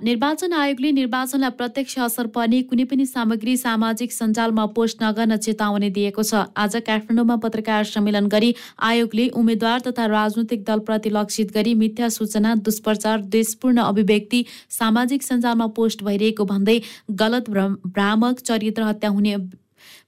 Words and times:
निर्वाचन 0.00 0.52
आयोगले 0.52 0.90
निर्वाचनलाई 0.90 1.50
प्रत्यक्ष 1.58 1.98
असर 1.98 2.26
पर्ने 2.34 2.60
कुनै 2.70 2.84
पनि 2.90 3.06
सामग्री 3.06 3.56
सामाजिक 3.56 4.12
सञ्जालमा 4.12 4.66
पोस्ट 4.70 5.02
नगर्न 5.02 5.36
चेतावनी 5.36 5.88
दिएको 5.90 6.22
छ। 6.22 6.42
आज 6.54 6.76
काठमाडौँमा 6.86 7.36
पत्रकार 7.42 7.84
सम्मेलन 7.84 8.26
गरी 8.30 8.52
आयोगले 8.78 9.28
उम्मेद्वार 9.34 9.80
तथा 9.88 10.06
राजनैतिक 10.06 10.64
दलप्रति 10.64 11.10
लक्षित 11.10 11.52
गरी 11.54 11.74
मिथ्या 11.74 12.08
सूचना 12.14 12.54
दुष्प्रचार 12.62 13.20
देशपूर्ण 13.28 13.90
अभिव्यक्ति 13.90 14.44
सामाजिक 14.78 15.22
सञ्जालमा 15.24 15.66
पोस्ट 15.74 16.04
भइरहेको 16.04 16.44
भन्दै 16.46 16.80
गलत 17.18 17.50
भ्रामक 17.50 18.46
चरित्र 18.46 18.82
हत्या 18.84 19.10
हुने 19.10 19.36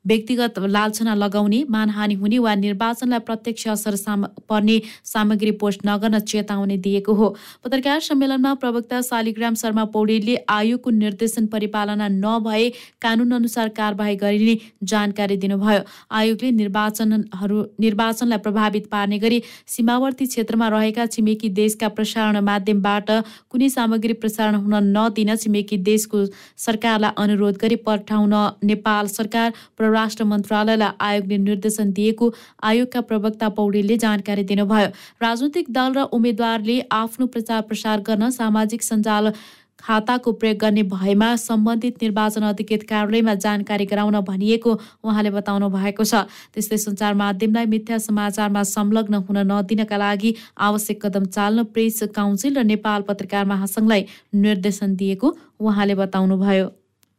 व्यक्तिगत 0.04 0.58
लालछना 0.58 1.14
लगाउने 1.14 1.64
मानहानि 1.70 2.14
हुने 2.14 2.38
वा 2.40 2.54
निर्वाचनलाई 2.56 3.18
प्रत्यक्ष 3.20 3.66
असर 3.68 3.94
साम 3.96 4.24
पर्ने 4.48 4.80
सामग्री 5.04 5.50
पोस्ट 5.60 5.80
नगर्न 5.86 6.18
चेतावनी 6.20 6.76
दिएको 6.78 7.14
हो। 7.14 7.28
पत्रकार 7.64 8.00
सम्मेलनमा 8.00 8.54
प्रवक्ता 8.62 9.00
शालिग्राम 9.02 9.54
शर्मा 9.62 9.84
पौडेलले 9.94 10.36
आयोगको 10.48 10.90
निर्देशन 10.92 11.46
परिपालना 11.46 12.08
नभए 12.10 12.68
कानुन 13.02 13.32
अनुसार 13.32 13.68
कारवाही 13.76 14.16
गरिने 14.16 14.56
जानकारी 14.84 15.36
दिनुभयो। 15.36 15.80
आयोगले 16.12 16.50
निर्वाचनहरू 16.52 17.62
निर्वाचनलाई 17.80 18.38
प्रभावित 18.40 18.86
पार्ने 18.90 19.18
गरी 19.18 19.42
सीमावर्ती 19.68 20.26
क्षेत्रमा 20.26 20.68
रहेका 20.70 21.06
छिमेकी 21.06 21.48
देशका 21.60 21.88
प्रसारण 21.90 22.38
माध्यमबाट 22.44 23.10
कुनै 23.50 23.68
सामग्री 23.70 24.12
प्रसारण 24.22 24.54
हुन 24.56 24.74
नदिन 24.96 25.34
छिमेकी 25.36 25.76
देशको 25.84 26.24
सरकारलाई 26.58 27.12
अनुरोध 27.22 27.56
गरी 27.62 27.76
पठाउन 27.86 28.34
नेपाल 28.64 29.06
सरकार 29.10 29.52
परराष्ट्र 29.90 30.24
मन्त्रालयलाई 30.24 30.96
आयोगले 31.02 31.38
निर्देशन 31.44 31.90
दिएको 31.92 32.32
आयोगका 32.62 33.00
प्रवक्ता 33.10 33.48
पौडेलले 33.58 33.96
जानकारी 33.98 34.42
दिनुभयो। 34.46 34.88
राजनैतिक 35.18 35.66
दल 35.68 35.90
र 35.92 36.02
उम्मेद्वारले 36.14 36.76
आफ्नो 36.94 37.26
प्रचार 37.26 37.62
प्रसार 37.66 38.00
गर्न 38.06 38.30
सामाजिक 38.30 38.82
सञ्जाल 38.82 39.34
खाताको 39.82 40.32
प्रयोग 40.32 40.56
गर्ने 40.60 40.82
भएमा 40.84 41.28
सम्बन्धित 41.40 42.02
निर्वाचन 42.02 42.42
अधिकृत 42.44 42.82
कार्यालयमा 42.84 43.34
जानकारी 43.34 43.84
गराउन 43.88 44.20
भनिएको 44.22 44.70
उहाँले 45.02 45.30
बताउनु 45.32 45.68
भएको 45.72 46.04
छ। 46.04 46.28
त्यस्तै 46.54 46.78
सञ्चार 46.78 47.14
माध्यमलाई 47.16 47.66
मिथ्या 47.66 47.98
समाचारमा 47.98 48.62
संलग्न 48.70 49.24
हुन 49.24 49.38
नदिनका 49.50 49.96
लागि 49.96 50.34
आवश्यक 50.60 51.00
कदम 51.06 51.24
चाल्न 51.32 51.64
प्रेस 51.72 52.02
काउन्सिल 52.12 52.58
र 52.58 52.64
नेपाल 52.72 53.08
पत्रकार 53.08 53.48
महासङ्घलाई 53.48 54.04
निर्देशन 54.36 54.94
दिएको 55.00 55.36
उहाँले 55.60 55.94
बताउनुभयो। 55.96 56.68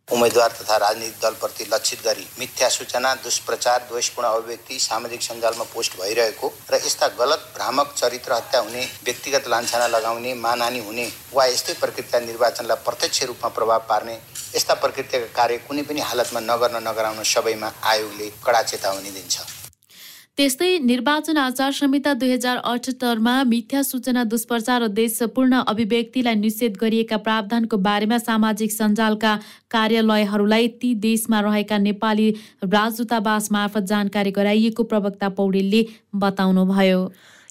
उम्मेद्वार 0.07 0.52
तथा 0.52 0.75
राजनीतिक 0.77 1.19
दलप्रति 1.21 1.66
लक्षित 1.73 1.99
गरी 2.05 2.25
मिथ्या 2.39 2.67
सूचना 2.69 3.13
दुष्प्रचार 3.23 3.85
द्वेषपूर्ण 3.89 4.27
अभिव्यक्ति 4.30 4.80
सामाजिक 4.80 5.21
सञ्जालमा 5.21 5.63
पोस्ट 5.73 5.95
भइरहेको 5.99 6.47
र 6.71 6.80
यस्ता 6.85 7.08
गलत 7.19 7.47
भ्रामक 7.55 7.93
चरित्र 7.95 8.33
हत्या 8.33 8.59
हुने 8.61 8.83
व्यक्तिगत 9.05 9.47
लान्छना 9.47 9.88
लगाउने 9.88 10.33
मानहानि 10.43 10.80
हुने 10.88 11.08
वा 11.33 11.45
यस्तै 11.45 11.73
प्रकृतिका 11.80 12.19
निर्वाचनलाई 12.27 12.83
प्रत्यक्ष 12.85 13.23
रूपमा 13.23 13.49
प्रभाव 13.55 13.85
पार्ने 13.89 14.19
यस्ता 14.55 14.73
प्रकृतिका 14.83 15.33
कार्य 15.39 15.58
कुनै 15.67 15.83
पनि 15.88 16.02
हालतमा 16.11 16.39
नगर्न 16.52 16.83
नगराउन 16.88 17.23
सबैमा 17.33 17.71
आयोगले 17.93 18.30
कडा 18.45 18.61
चेतावनी 18.63 19.11
दिन्छ। 19.11 19.61
त्यस्तै 20.37 20.77
निर्वाचन 20.79 21.37
आचार 21.37 21.71
संहिता 21.77 22.11
दुई 22.19 22.31
हजार 22.31 22.57
अठहत्तरमा 22.63 23.33
मिथ्या 23.47 23.81
सूचना 23.83 24.23
दुष्प्रचार 24.31 24.81
र 24.81 24.87
देशपूर्ण 24.99 25.59
अभिव्यक्तिलाई 25.67 26.35
निषेध 26.35 26.77
गरिएका 26.81 27.17
प्रावधानको 27.25 27.77
बारेमा 27.87 28.17
सामाजिक 28.19 28.71
सञ्जालका 28.71 29.35
कार्यालयहरूलाई 29.71 30.67
ती 30.81 30.93
देशमा 31.03 31.41
रहेका 31.47 31.77
नेपाली 31.77 32.29
राजदूतावास 32.63 33.52
मार्फत 33.52 33.91
जानकारी 33.91 34.31
गराइएको 34.31 34.83
प्रवक्ता 34.87 35.29
पौडेलले 35.35 35.83
बताउनुभयो। 36.23 37.02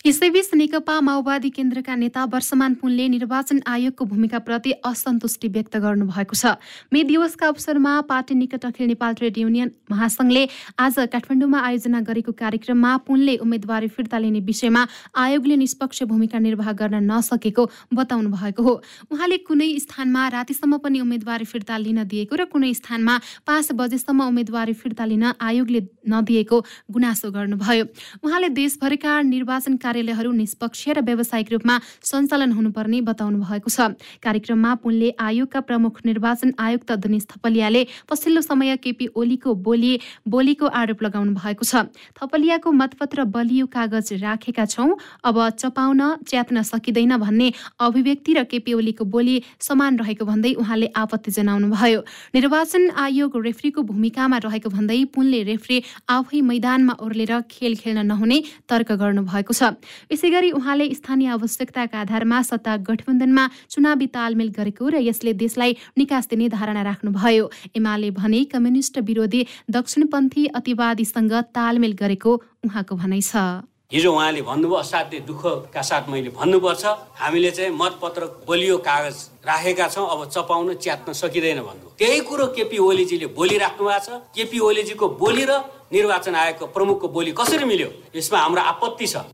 यसैबीच 0.01 0.55
नेकपा 0.55 0.95
माओवादी 0.99 1.49
केन्द्रका 1.53 1.95
नेता 1.95 2.25
वर्षमान 2.33 2.75
पुनले 2.81 3.09
निर्वाचन 3.09 3.59
आयोगको 3.69 4.05
भूमिकाप्रति 4.05 4.71
असन्तुष्टि 4.81 5.49
व्यक्त 5.53 5.77
गर्नुभएको 5.77 6.35
छ। 6.35 6.57
मे 6.89 7.03
दिवसका 7.05 7.47
अवसरमा 7.47 7.93
पार्टी 8.09 8.35
निकट 8.35 8.65
अखिल 8.65 8.87
नेपाल 8.89 9.15
ट्रेड 9.15 9.39
युनियन 9.39 9.71
महासङ्घले 9.93 10.45
आज 10.81 10.97
काठमाडौँमा 11.13 11.61
आयोजना 11.61 12.01
गरेको 12.01 12.33
कार्यक्रममा 12.33 12.97
पुनले 13.05 13.37
उम्मेद्वारी 13.45 13.89
फिर्ता 13.93 14.19
लिने 14.19 14.41
विषयमा 14.41 14.87
आयोगले 15.21 15.57
निष्पक्ष 15.61 16.03
भूमिका 16.09 16.39
निर्वाह 16.41 16.73
गर्न 16.81 17.05
नसकेको 17.05 17.69
बताउनु 17.93 18.33
भएको 18.33 18.63
हो। 18.63 18.75
उहाँले 19.13 19.39
कुनै 19.45 19.69
स्थानमा 19.85 20.23
रातिसम्म 20.33 20.81
पनि 20.81 21.01
उम्मेद्वारी 21.01 21.45
फिर्ता 21.45 21.77
लिन 21.77 22.09
दिएको 22.09 22.41
र 22.41 22.49
कुनै 22.49 22.73
स्थानमा 22.73 23.21
पाँच 23.45 23.77
बजेसम्म 23.77 24.33
उम्मेद्वारी 24.33 24.73
फिर्ता 24.81 25.05
लिन 25.05 25.37
आयोगले 25.37 25.81
नदिएको 26.09 26.65
गुनासो 26.89 27.31
गर्नुभयो। 27.37 27.85
उहाँले 28.25 28.49
देशभरिका 28.57 29.21
निर्वाचन 29.29 29.77
कार्यालयहरू 29.91 30.31
निष्पक्ष 30.33 30.89
र 30.95 31.03
व्यावसायिक 31.03 31.49
रूपमा 31.53 31.75
सञ्चालन 32.07 32.51
हुनुपर्ने 32.55 33.01
बताउनु 33.03 33.39
भएको 33.43 33.71
छ। 33.71 33.99
कार्यक्रममा 34.23 34.75
पुनले 34.79 35.09
आयोगका 35.19 35.61
प्रमुख 35.67 35.95
निर्वाचन 36.07 36.55
आयुक्त 36.63 36.91
दिनेश 37.03 37.27
थपलियाले 37.27 37.83
पछिल्लो 38.07 38.41
समय 38.41 38.77
केपी 38.79 39.07
ओलीको 39.19 39.55
बोली 39.67 39.93
बोलीको 40.25 40.67
आरोप 40.71 41.03
लगाउनु 41.03 41.35
भएको 41.35 41.65
छ। 41.67 41.91
थपलियाको 42.15 42.71
मतपत्र 42.73 43.25
बलियो 43.27 43.67
कागज 43.67 44.13
राखेका 44.23 44.65
छौँ। 44.67 44.91
अब 45.27 45.37
चपाउन 45.59 46.03
च्यात्न 46.23 46.63
सकिँदैन 46.63 47.17
भन्ने 47.19 47.51
अभिव्यक्ति 47.81 48.33
र 48.33 48.45
केपी 48.47 48.73
ओलीको 48.73 49.05
बोली 49.11 49.43
समान 49.59 49.99
रहेको 49.99 50.25
भन्दै 50.25 50.53
उहाँले 50.55 50.87
आपत्ति 50.95 51.31
जनाउनु 51.35 51.67
भयो 51.75 52.01
निर्वाचन 52.31 52.91
आयोग 52.95 53.43
रेफ्रीको 53.43 53.83
भूमिकामा 53.83 54.39
रहेको 54.47 54.71
भन्दै 54.71 55.03
पुनले 55.11 55.43
रेफ्री 55.51 55.83
आफै 56.09 56.41
मैदानमा 56.47 56.95
ओर्लेर 57.03 57.35
खेल 57.51 57.75
खेल्न 57.75 58.07
नहुने 58.07 58.43
तर्क 58.69 58.93
गर्नु 59.01 59.23
भएको 59.25 59.53
छ। 59.53 59.80
यसै 60.13 60.31
गरी 60.31 60.51
उहाँले 60.51 60.87
स्थानीय 60.95 61.29
आवश्यकताका 61.37 62.01
आधारमा 62.01 62.43
सत्ता 62.43 62.77
गठबन्धनमा 62.89 63.45
चुनावी 63.71 64.07
तालमेल 64.11 64.51
गरेको 64.59 64.89
र 64.89 65.01
यसले 65.01 65.33
देशलाई 65.39 65.77
निकास 65.99 66.29
दिने 66.31 66.49
धारणा 66.51 66.83
राख्नुभयो। 66.83 67.51
एमाले 67.77 68.11
भने 68.11 68.45
कम्युनिस्ट 68.53 68.99
विरोधी 69.09 69.47
दक्षिणपन्थी 69.71 70.47
अतिवादीसँग 70.55 71.33
तालमेल 71.57 71.93
गरेको 71.97 72.33
उहाँको 72.67 72.95
भनाइ 72.97 73.23
छ। 73.23 73.67
हिजो 73.91 74.11
उहाँले 74.15 74.43
भन्नुभयो 74.47 74.79
असाध्य 74.79 75.19
दुःखका 75.27 75.83
साथ 75.83 76.07
मैले 76.11 76.31
भन्नुपर्छ। 76.31 76.85
हामीले 77.19 77.51
चाहिँ 77.51 77.75
मतपत्र 77.75 78.47
बलियो 78.47 78.77
कागज 78.87 79.17
राखेका 79.43 79.87
छौँ 79.91 80.07
अब 80.07 80.21
चपाउन 80.31 80.75
च्यात्न 80.79 81.11
सकिँदैन 81.11 81.59
भन्नु 81.67 81.99
त्यही 81.99 82.21
कुरो 82.23 82.47
केपी 82.55 82.79
ओलीजीले 82.79 83.27
बोलिराख्नु 83.35 83.83
भएको 83.83 83.99
छ। 84.07 84.09
केपी 84.31 84.59
ओलीजीको 84.63 85.07
बोली 85.19 85.45
र 85.51 85.59
निर्वाचन 85.91 86.35
आयोगको 86.39 86.67
प्रमुखको 86.71 87.07
बोली 87.11 87.33
कसरी 87.35 87.65
मिल्यो? 87.67 87.91
यसमा 88.15 88.39
हाम्रो 88.39 88.63
आपत्ति 88.63 89.07
छ। 89.11 89.27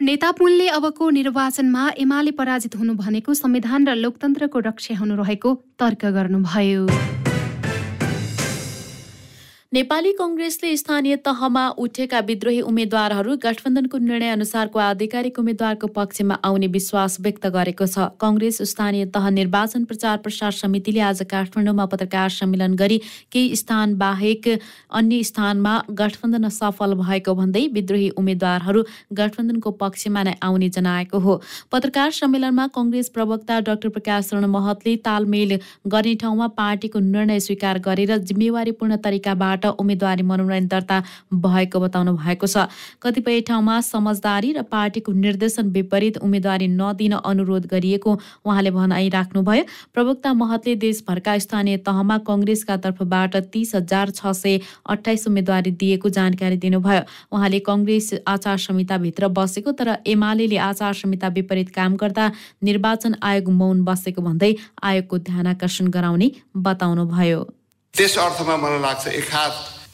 नेता 0.00 0.30
पुनले 0.32 0.66
अबको 0.68 1.08
निर्वाचनमा 1.10 1.82
एमाले 1.98 2.30
पराजित 2.30 2.74
हुनु 2.76 2.94
भनेको 2.94 3.34
संविधान 3.34 3.86
र 3.88 3.94
लोकतन्त्रको 3.94 4.58
रक्षा 4.58 4.94
हुनु 4.98 5.14
रहेको 5.14 5.54
तर्क 5.78 6.04
गर्नुभयो। 6.16 7.23
नेपाली 9.74 10.10
कङ्ग्रेसले 10.12 10.68
स्थानीय 10.76 11.16
तहमा 11.26 11.62
उठेका 11.84 12.18
विद्रोही 12.26 12.60
उम्मेद्वारहरू 12.62 13.32
गठबन्धनको 13.44 13.98
निर्णय 14.00 14.28
अनुसारको 14.30 14.78
आधिकारिक 14.80 15.38
उम्मेद्वारको 15.38 15.86
पक्षमा 15.96 16.34
आउने 16.48 16.66
विश्वास 16.76 17.16
व्यक्त 17.20 17.46
गरेको 17.56 17.86
छ। 17.86 18.04
कङ्ग्रेस 18.20 18.58
स्थानीय 18.72 19.04
तह 19.16 19.26
निर्वाचन 19.38 19.84
प्रचार 19.84 20.20
प्रसार 20.26 20.52
समितिले 20.58 21.00
आज 21.06 21.22
काठमाडौँमा 21.32 21.86
पत्रकार 21.94 22.28
सम्मेलन 22.34 22.76
गरी 22.82 22.98
केही 23.32 23.56
स्थान 23.62 23.96
बाहेक 24.04 24.46
अन्य 25.00 25.22
स्थानमा 25.30 25.74
गठबन्धन 26.02 26.48
सफल 26.58 26.94
भएको 27.02 27.34
भन्दै 27.40 27.64
विद्रोही 27.74 28.08
उम्मेद्वारहरू 28.22 28.84
गठबन्धनको 29.22 29.74
पक्षमा 29.82 30.24
नै 30.30 30.36
आउने 30.50 30.70
जनाएको 30.78 31.22
हो। 31.26 31.36
पत्रकार 31.74 32.14
सम्मेलनमा 32.20 32.68
कङ्ग्रेस 32.78 33.12
प्रवक्ता 33.18 33.58
डाक्टर 33.72 33.94
प्रकाश 33.98 34.30
शरण 34.30 34.48
महतले 34.54 34.96
तालमेल 35.10 35.58
गर्ने 35.98 36.14
ठाउँमा 36.22 36.50
पार्टीको 36.62 37.04
निर्णय 37.10 37.44
स्वीकार 37.48 37.84
गरेर 37.90 38.16
जिम्मेवारीपूर्ण 38.30 39.02
तरिकाबाट 39.04 39.62
उम्मेद्वारी 39.70 40.22
मनोनयन 40.24 40.66
दर्ता 40.68 41.02
भएको 41.34 41.80
बताउनु 41.80 42.12
भएको 42.14 42.46
छ। 42.46 42.66
कतिपय 43.02 43.40
ठाउँमा 43.48 43.80
समझदारी 43.82 44.52
र 44.52 44.62
पार्टीको 44.66 45.12
निर्देशन 45.14 45.68
विपरीत 45.70 46.18
उम्मेद्वारी 46.18 46.68
नदिन 46.70 47.12
अनुरोध 47.24 47.66
गरिएको 47.66 48.18
उहाँले 48.44 48.70
भनाइराख्नुभयो 48.70 49.64
प्रवक्ता 49.94 50.32
महतले 50.34 50.74
देशभरका 50.76 51.38
स्थानीय 51.38 51.76
तहमा 51.86 52.18
कङ्ग्रेसका 52.26 52.76
तर्फबाट 52.78 53.36
तिस 53.52 53.74
हजार 53.74 54.10
छ 54.12 54.32
सय 54.34 54.60
अठाइस 54.88 55.26
उम्मेद्वारी 55.26 55.70
दिएको 55.80 56.08
जानकारी 56.10 56.56
दिनुभयो। 56.58 57.02
उहाँले 57.32 57.58
कङ्ग्रेस 57.66 58.12
आचार 58.26 58.58
संहिताभित्र 58.58 59.28
बसेको 59.34 59.72
तर 59.72 59.96
एमाले 60.06 60.56
आचार 60.64 60.92
संहिता 60.94 61.28
विपरीत 61.34 61.68
काम 61.74 61.96
गर्दा 61.96 62.30
निर्वाचन 62.62 63.14
आयोग 63.22 63.50
मौन 63.52 63.84
बसेको 63.84 64.22
भन्दै 64.22 64.54
आयोगको 64.82 65.18
ध्यान 65.18 65.46
आकर्षण 65.46 65.88
गराउने 65.90 66.30
बताउनुभयो। 66.56 67.42
त्यस 67.96 68.18
अर्थमा 68.18 68.56
मलाई 68.56 68.80
लाग्छ 68.82 69.06
एक 69.22 69.32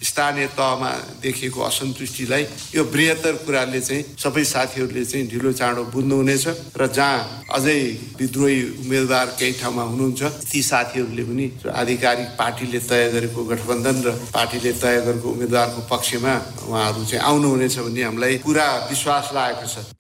स्थानीय 0.00 0.47
तहमा 0.56 0.91
देखिएको 1.20 1.61
असन्तुष्टिलाई 1.61 2.44
यो 2.75 2.82
बृहत्तर 2.88 3.35
कुराले 3.44 3.81
चाहिँ 3.81 4.17
सबै 4.17 4.44
साथीहरूले 4.49 5.05
चाहिँ 5.05 5.29
ढिलो 5.29 5.52
चाँडो 5.52 5.85
बुझ्नुहुनेछ 5.93 6.73
र 6.81 6.87
जहाँ 6.88 7.44
अझै 7.52 7.76
विद्रोही 8.17 8.58
उम्मेदवार 8.81 9.26
केही 9.37 9.52
ठाउँमा 9.61 9.82
हुनुहुन्छ 9.93 10.23
ती 10.49 10.62
साथीहरूले 10.64 11.25
पनि 11.29 11.47
आधिकारिक 11.76 12.29
पार्टीले 12.41 12.81
तय 12.88 13.08
गरेको 13.12 13.44
गठबन्धन 13.52 13.97
र 14.08 14.17
पार्टीले 14.32 14.73
तय 14.81 15.00
गरेको 15.05 15.29
उम्मेदवारको 15.37 15.81
पक्षमा 15.93 16.35
उहाँहरू 16.64 17.05
चाहिँ 17.05 17.25
आउनुहुनेछ 17.29 17.79
भन्ने 17.85 18.02
हामीलाई 18.08 18.37
पुरा 18.41 18.69
विश्वास 18.88 19.31
लागेको 19.37 19.69
छ। 19.69 20.00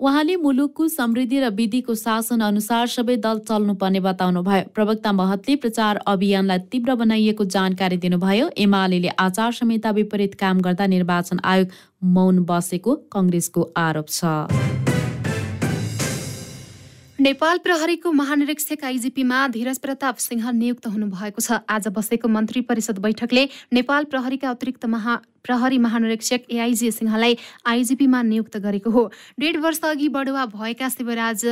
उहाँले 0.00 0.34
मुलुकको 0.36 0.86
समृद्धि 0.88 1.38
र 1.40 1.48
विधिको 1.56 1.94
शासन 1.96 2.40
अनुसार 2.44 2.86
सबै 2.86 3.16
दल 3.16 3.38
चल्नुपर्ने 3.48 4.00
बताउनुभयो। 4.00 4.68
प्रवक्ता 4.76 5.12
महतले 5.12 5.56
प्रचार 5.56 6.00
अभियानलाई 6.06 6.58
तीव्र 6.68 6.94
बनाइएको 7.00 7.44
जानकारी 7.56 7.96
दिनुभयो। 7.96 8.50
एमाले 8.58 9.08
आचार 9.08 9.52
संहिता 9.56 9.90
विपरीत 9.96 10.34
काम 10.36 10.60
गर्दा 10.60 10.86
निर्वाचन 10.92 11.40
आयोग 11.44 11.68
मौन 12.12 12.44
बसेको 12.44 12.96
कङ्ग्रेसको 13.08 13.72
आरोप 13.78 14.08
छ। 14.10 14.95
नेपाल 17.26 17.58
प्रहरीको 17.58 18.10
महानिरीक्षक 18.12 18.84
आइजिपीमा 18.84 19.38
धीरज 19.48 19.78
प्रताप 19.78 20.16
सिंह 20.16 20.50
नियुक्त 20.52 20.86
हुनुभएको 20.86 21.42
छ। 21.42 21.58
आज 21.68 21.88
बसेको 21.90 22.28
मन्त्री 22.28 22.60
परिषद 22.62 22.98
बैठकले 23.02 23.42
नेपाल 23.72 24.04
प्रहरीका 24.12 24.50
अतिरिक्त 24.50 24.86
महा 24.86 25.14
प्रहरी 25.42 25.78
महानिरीक्षक 25.82 26.46
एआइजी 26.50 26.90
सिंहलाई 26.92 27.36
आइजिपीमा 27.66 28.22
नियुक्त 28.22 28.56
गरेको 28.62 28.90
हो। 28.90 29.04
डेढ 29.40 29.56
वर्ष 29.58 29.80
अघि 29.90 30.08
बढुवा 30.08 30.44
भएका 30.54 30.88
शिवराज 30.88 31.44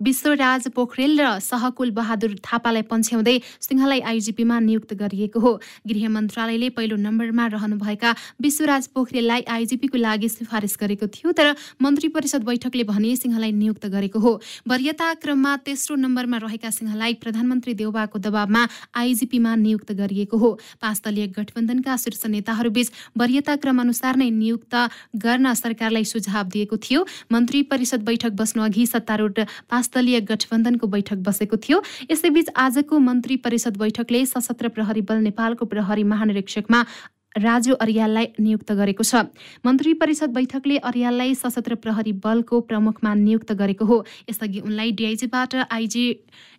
विश्वराज 0.00 0.68
पोखरेल 0.76 1.20
र 1.20 1.38
सहकुल 1.40 1.90
बहादुर 1.90 2.34
थापालाई 2.44 2.82
पन्छ्याउँदै 2.84 3.36
सिंहलाई 3.60 4.00
आइजिपीमा 4.02 4.58
नियुक्त 4.60 4.92
गरिएको 4.94 5.40
हो। 5.40 5.52
गृह 5.88 6.08
मन्त्रालयले 6.08 6.68
पहिलो 6.70 6.96
नम्बरमा 6.96 7.46
रहनुभएका 7.48 8.10
विश्वराज 8.40 8.86
पोखरेललाई 8.92 9.42
आइजिपीको 9.48 9.98
लागि 9.98 10.28
सिफारिस 10.28 10.76
गरेको 10.80 11.06
थियो 11.08 11.32
तर 11.32 11.54
मन्त्री 11.80 12.08
परिषद 12.12 12.44
बैठकले 12.44 12.84
भने 12.84 13.14
सिंहलाई 13.16 13.52
नियुक्त 13.52 13.86
गरेको 13.88 14.18
हो। 14.18 14.32
वरियता 14.68 15.12
क्रममा 15.24 15.56
तेस्रो 15.64 15.96
नम्बरमा 15.96 16.36
रहेका 16.44 16.70
सिंहलाई 16.70 17.14
प्रधानमन्त्री 17.24 17.74
देउबाको 17.74 18.18
दबावमा 18.20 18.62
आइजिपीमा 18.94 19.54
नियुक्त 19.56 19.92
गरिएको 19.92 20.36
हो। 20.36 20.50
पाँच 20.82 21.00
दलीय 21.04 21.26
गठबन्धनका 21.32 21.96
शीर्ष 21.96 22.26
नेताहरूबीच 22.26 22.92
वरियता 23.16 23.56
क्रम 23.56 23.80
अनुसार 23.80 24.16
नै 24.16 24.28
नियुक्त 24.30 24.74
गर्न 25.16 25.54
सरकारलाई 25.56 26.04
सुझाव 26.04 26.46
दिएको 26.52 26.76
थियो। 26.76 27.06
मन्त्री 27.32 27.62
परिषद 27.72 28.04
बैठक 28.04 28.32
बस्नु 28.36 28.62
अघि 28.62 28.86
सत्तारूढ 28.86 29.38
दलीय 29.94 30.20
गठबन्धनको 30.20 30.86
बैठक 30.86 31.16
बसेको 31.16 31.56
थियो। 31.56 31.82
यसैबीच 32.10 32.48
आजको 32.56 32.98
मन्त्री 32.98 33.36
परिषद 33.36 33.76
बैठकले 33.76 34.24
सशस्त्र 34.26 34.68
प्रहरी 34.68 35.00
बल 35.00 35.18
नेपालको 35.22 35.64
प्रहरी 35.66 36.04
महानिरीक्षकमा 36.04 36.84
राजु 37.36 37.74
अरियाललाई 37.76 38.26
नियुक्त 38.40 38.72
गरेको 38.72 39.04
छ। 39.04 39.28
मन्त्री 39.64 39.94
परिषद 40.00 40.30
बैठकले 40.32 40.76
अरियाललाई 40.80 41.34
सशस्त्र 41.36 41.74
प्रहरी 41.76 42.12
बलको 42.24 42.60
प्रमुखमा 42.62 43.14
नियुक्त 43.16 43.52
गरेको 43.54 43.84
हो। 43.84 44.04
यसअघि 44.30 44.60
उनलाई 44.60 44.92
डिआइजीबाट 44.92 45.54
आइजी 45.70 46.04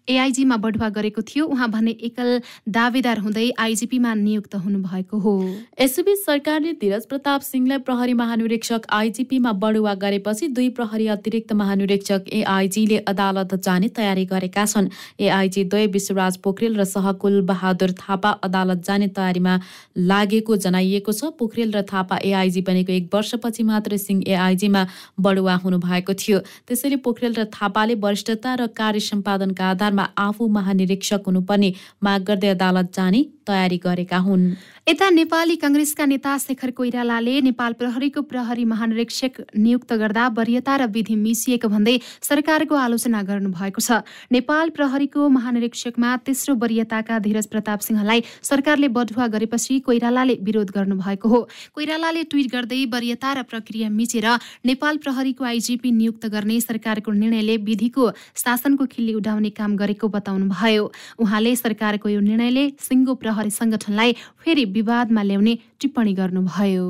एआइजीमा 0.08 0.56
बढुवा 0.58 0.88
गरेको 0.90 1.22
थियो। 1.22 1.46
उहाँ 1.46 1.68
भने 1.70 1.92
एकल 1.92 2.30
दावेदार 2.70 3.20
हुँदै 3.20 3.50
आइजिपीमा 3.60 4.14
नियुक्त 4.16 4.56
हुनुभएको 4.56 5.18
हो। 5.20 5.34
यसैबीच 5.82 6.20
सरकारले 6.20 6.72
धीरज 6.80 7.06
प्रताप 7.06 7.42
सिंहलाई 7.42 7.78
प्रहरी 7.84 8.14
महानिरीक्षक 8.14 8.88
आइजिपीमा 8.90 9.52
बढुवा 9.60 9.94
गरेपछि 10.00 10.48
दुई 10.50 10.70
प्रहरी 10.70 11.08
अतिरिक्त 11.12 11.52
महानिरीक्षक 11.54 12.24
एआइजीले 12.34 12.98
अदालत 13.06 13.56
जाने 13.60 13.90
तयारी 13.92 14.26
गरेका 14.26 14.66
छन्। 14.66 14.88
एआइजी 15.20 15.64
द्वय 15.66 15.88
विश्वराज 15.92 16.38
पोखरेल 16.40 16.80
र 16.80 16.84
सहकुल 16.86 17.42
बहादुर 17.44 17.92
थापा 18.00 18.32
अदालत 18.48 18.88
जाने 18.88 19.08
तयारीमा 19.12 19.60
लागेको 20.08 20.56
जनाइएको 20.68 21.12
छ। 21.14 21.32
पोखरेल 21.40 21.72
र 21.72 21.82
थापा 21.88 22.20
एआइजी 22.24 22.62
बनेको 22.68 22.92
एक 22.94 23.10
वर्षपछि 23.14 23.64
मात्र 23.64 23.98
सिंह 23.98 24.24
एआइजीमा 24.28 24.86
बढुवा 25.20 25.56
हुनुभएको 25.64 26.14
थियो। 26.16 26.40
त्यसैले 26.68 27.02
पोखरेल 27.02 27.34
र 27.40 27.46
थापाले 27.56 27.96
वरिष्ठता 27.98 28.56
र 28.56 28.68
कार्य 28.76 29.00
सम्पादनका 29.08 29.66
आधारमा 29.70 30.06
आफू 30.18 30.48
महानिरीक्षक 30.60 31.22
हुनुपर्ने 31.28 31.74
माग 32.04 32.22
गर्दै 32.28 32.50
अदालत 32.50 32.94
जाने 32.94 33.26
तयारी 33.48 33.78
गरेका 33.80 34.18
हुन्। 34.28 34.44
यता 34.88 35.10
नेपाली 35.10 35.56
कङ्ग्रेसका 35.60 36.06
नेता 36.06 36.38
शेखर 36.38 36.72
कोइरालाले 36.72 37.36
नेपाल 37.42 37.74
प्रहरीको 37.80 38.22
प्रहरी 38.24 38.66
महानिरीक्षक 38.66 39.56
नियुक्त 39.56 39.94
गर्दा 39.94 40.28
वरियता 40.38 40.76
र 40.78 40.88
विधि 40.88 41.16
मिसिएको 41.16 41.68
भन्दै 41.68 41.96
सरकारको 42.24 42.76
आलोचना 42.76 43.22
गर्नुभएको 43.24 43.82
छ। 43.84 44.04
नेपाल 44.32 44.70
प्रहरीको 44.78 45.28
महानिरीक्षकमा 45.28 46.16
तेस्रो 46.24 46.56
वरियताका 46.56 47.20
धीरज 47.20 47.48
प्रताप 47.48 47.80
सिंहलाई 47.88 48.24
सरकारले 48.42 48.88
बढुवा 48.96 49.28
गरेपछि 49.28 49.80
कोइरालाले 49.88 50.36
विरोध 50.42 50.72
गर्नुभएको 50.72 51.28
हो। 51.28 51.40
कोइरालाले 51.76 52.24
ट्विट 52.32 52.48
गर्दै 52.52 52.82
वरियता 52.88 53.34
र 53.34 53.44
प्रक्रिया 53.44 53.90
मिचेर 53.92 54.28
नेपाल 54.66 54.98
प्रहरीको 55.04 55.44
आइजिपी 55.44 55.92
नियुक्त 55.92 56.26
गर्ने 56.32 56.60
सरकारको 56.62 57.12
निर्णयले 57.12 57.58
विधिको 57.68 58.10
शासनको 58.38 58.86
खिल्ली 58.88 59.14
उडाउने 59.20 59.52
काम 59.52 59.76
गरेको 59.76 60.08
बताउनुभयो। 60.16 60.84
उहाँले 61.20 61.56
सरकारको 61.56 62.08
यो 62.10 62.20
निर्णयले 62.24 62.66
सिङ्गो 62.80 63.14
प्रहरी 63.16 63.37
सङ्गठनलाई 63.60 64.14
फेरि 64.42 64.64
विवादमा 64.78 65.22
ल्याउने 65.24 65.54
टिप्पणी 65.80 66.14
गर्नुभयो। 66.20 66.86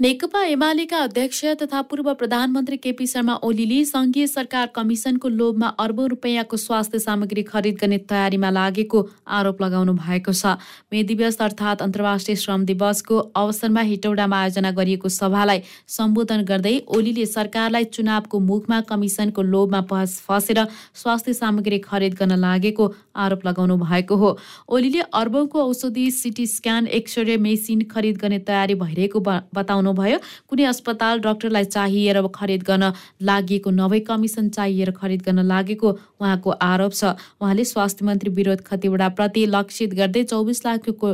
नेकपा 0.00 0.42
एमालेका 0.44 0.98
अध्यक्ष 1.02 1.44
तथा 1.60 1.80
पूर्व 1.82 2.12
प्रधानमन्त्री 2.14 2.76
केपी 2.76 3.06
शर्मा 3.06 3.34
ओलीले 3.44 3.84
सङ्घीय 3.84 4.26
सरकार 4.26 4.66
कमिसनको 4.74 5.28
लोभमा 5.28 5.66
अर्बौं 5.84 6.06
रुपियाँको 6.08 6.56
स्वास्थ्य 6.56 6.98
सामग्री 6.98 7.42
खरिद 7.42 7.76
गर्ने 7.80 7.98
तयारीमा 8.06 8.50
लागेको 8.50 9.00
आरोप 9.38 9.62
लगाउनु 9.62 9.92
भएको 9.94 10.32
छ। 10.32 10.54
मे 10.92 11.02
दिवस 11.02 11.38
अर्थात् 11.40 11.82
अन्तर्राष्ट्रिय 11.82 12.36
श्रम 12.36 12.64
दिवसको 12.64 13.18
अवसरमा 13.34 13.82
हेटौडामा 13.90 14.38
आयोजना 14.38 14.70
गरिएको 14.78 15.08
सभालाई 15.10 15.62
सम्बोधन 15.96 16.44
गर्दै 16.52 16.76
ओलीले 16.98 17.26
सरकारलाई 17.26 17.90
चुनावको 17.90 18.40
मुखमा 18.52 18.80
कमिसनको 18.92 19.42
लोभमा 19.50 19.82
फसेर 20.22 20.62
स्वास्थ्य 21.02 21.34
सामग्री 21.40 21.78
खरिद 21.88 22.14
गर्न 22.22 22.38
लागेको 22.38 22.88
आरोप 23.26 23.46
लगाउनु 23.46 23.76
भएको 23.82 24.16
हो। 24.22 24.30
ओलीले 24.70 25.02
अर्बौंको 25.14 25.66
औषधि 25.66 26.10
सिटी 26.12 26.46
स्क्यान 26.54 26.86
एक्सरे 27.02 27.36
मेसिन 27.50 27.84
खरिद 27.90 28.16
गर्ने 28.22 28.38
तयारी 28.46 28.80
भइरहेको 28.86 29.26
बताउनु 29.54 29.86
बताउनुभयो 29.88 30.18
कुनै 30.48 30.64
अस्पताल 30.64 31.20
डाक्टरलाई 31.20 31.64
चाहिएर 31.64 32.26
खरिद 32.34 32.62
गर्न 32.62 32.92
लागि 33.22 33.60
नभई 33.68 34.00
कमिसन 34.00 34.48
चाहिएर 34.50 34.90
खरिद 34.90 35.22
गर्न 35.22 35.46
लागेको 35.46 35.88
उहाँको 36.20 36.50
आरोप 36.50 36.92
छ। 36.92 37.04
उहाँले 37.40 37.64
स्वास्थ्य 37.64 38.04
मन्त्री 38.04 38.30
विरोध 38.30 38.60
खतिवडाप्रति 38.62 39.46
लक्षित 39.46 39.94
गर्दै 39.94 40.22
चौबिस 40.24 40.64
लाखको 40.66 41.12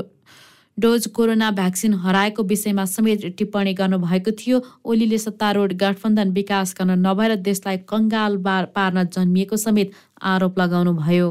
डोज 0.79 1.07
कोरोना 1.17 1.51
भ्याक्सिन 1.51 1.93
हराएको 2.05 2.43
विषयमा 2.45 2.85
समेत 2.85 3.27
टिप्पणी 3.39 3.73
गर्नुभएको 3.75 4.31
थियो। 4.39 4.61
ओलीले 4.85 5.19
सत्तारूढ 5.19 5.73
गठबन्धन 5.83 6.31
विकास 6.33 6.75
गर्न 6.79 6.99
नभएर 6.99 7.35
देशलाई 7.43 7.79
कङ्गाल 7.89 8.37
पार्न 8.75 9.05
जन्मिएको 9.15 9.57
समेत 9.57 9.93
आरोप 10.23 10.59
लगाउनुभयो। 10.59 11.29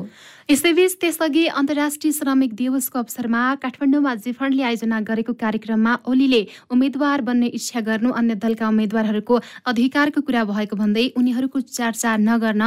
यसैबीच 0.51 0.95
त्यसअघि 1.01 1.45
अन्तर्राष्ट्रिय 1.59 2.11
श्रमिक 2.13 2.53
दिवसको 2.55 2.99
अवसरमा 2.99 3.43
काठमाडौँमा 3.63 4.15
जिफन्डले 4.23 4.63
आयोजना 4.63 4.99
गरेको 5.01 5.33
कार्यक्रममा 5.35 5.93
ओलीले 6.07 6.41
उम्मेद्वार 6.71 7.21
बन्ने 7.27 7.47
इच्छा 7.59 7.79
गर्नु 7.87 8.11
अन्य 8.11 8.35
दलका 8.43 8.67
उम्मेद्वारहरूको 8.67 9.39
अधिकारको 9.71 10.21
कुरा 10.21 10.43
भएको 10.51 10.75
भन्दै 10.75 11.05
उनीहरूको 11.19 11.59
चर्चा 11.69 12.17
नगर्न 12.27 12.63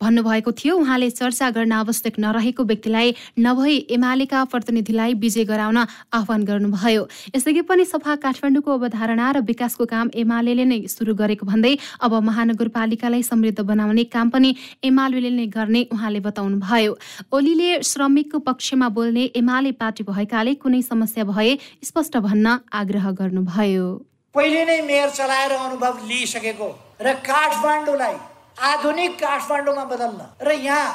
भन्नुभएको 0.00 0.52
थियो। 0.52 0.76
उहाँले 0.78 1.10
चर्चा 1.10 1.50
गर्न 1.50 1.72
आवश्यक 1.72 2.18
नरहेको 2.18 2.64
व्यक्तिलाई 2.64 3.14
नभई 3.38 3.76
एमालेका 3.90 4.44
प्रतिनिधिलाई 4.44 5.14
विजय 5.14 5.44
गराउन 5.44 5.78
आह्वान 6.14 6.44
गर्नुभयो। 6.44 7.02
यसअघि 7.34 7.62
पनि 7.66 7.84
सफा 7.84 8.14
काठमाडौँको 8.22 8.70
अवधारणा 8.72 9.30
र 9.30 9.40
विकासको 9.42 9.84
काम 9.90 10.10
एमाले 10.14 10.54
नै 10.54 10.78
सुरु 10.86 11.14
गरेको 11.14 11.46
भन्दै 11.46 11.74
अब 11.98 12.14
महानगरपालिकालाई 12.14 13.22
समृद्ध 13.22 13.60
बनाउने 13.60 14.04
काम 14.14 14.30
पनि 14.30 14.54
एमाले 14.84 15.30
नै 15.30 15.46
गर्ने 15.50 15.82
उहाँले 15.90 16.20
बताउनुभयो। 16.22 16.92
ओलीले 17.34 17.82
श्रमिकको 17.82 18.38
पक्षमा 18.46 18.88
बोल्ने 18.94 19.24
एमाले 19.34 19.72
पार्टी 19.82 20.02
भएकाले 20.06 20.54
कुनै 20.62 20.82
समस्या 20.82 21.24
भए 21.26 21.58
स्पष्ट 21.84 22.16
भन्न 22.22 22.58
आग्रह 22.72 23.10
गर्नुभयो। 23.18 23.86
पहिले 24.34 24.64
नै 24.64 24.80
मेयर 24.86 25.10
चलाएर 25.10 25.52
अनुभव 25.58 26.06
लिइसकेको 26.06 26.68
र 27.02 27.12
काठमाडौँलाई 27.26 28.14
आधुनिक 28.60 29.12
काठमाडौँमा 29.20 29.84
बदल्न। 29.84 30.20
र 30.42 30.52
यहाँ 30.52 30.86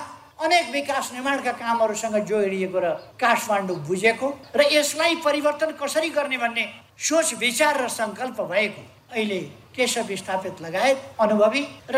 अनेक 0.43 0.70
विकास 0.72 1.12
निर्माणका 1.13 1.51
कामहरूसँग 1.51 2.17
जोडिएको 2.27 2.79
र 2.79 2.88
काठमाडौँ 3.15 3.77
बुझेको 3.88 4.27
र 4.55 4.62
यसलाई 4.72 5.15
परिवर्तन 5.24 5.72
कसरी 5.79 6.10
गर्ने 6.10 6.38
भन्ने 6.38 6.65
सोच 7.00 7.34
विचार 7.39 7.74
र 7.84 7.88
सङ्कल्प 7.88 8.41
भएको 8.51 8.82
अहिले 9.13 9.39
केशव 9.75 10.03
विस्थापित 10.10 10.62
लगायत 10.62 10.98
अनुभवी 11.20 11.63
र 11.89 11.98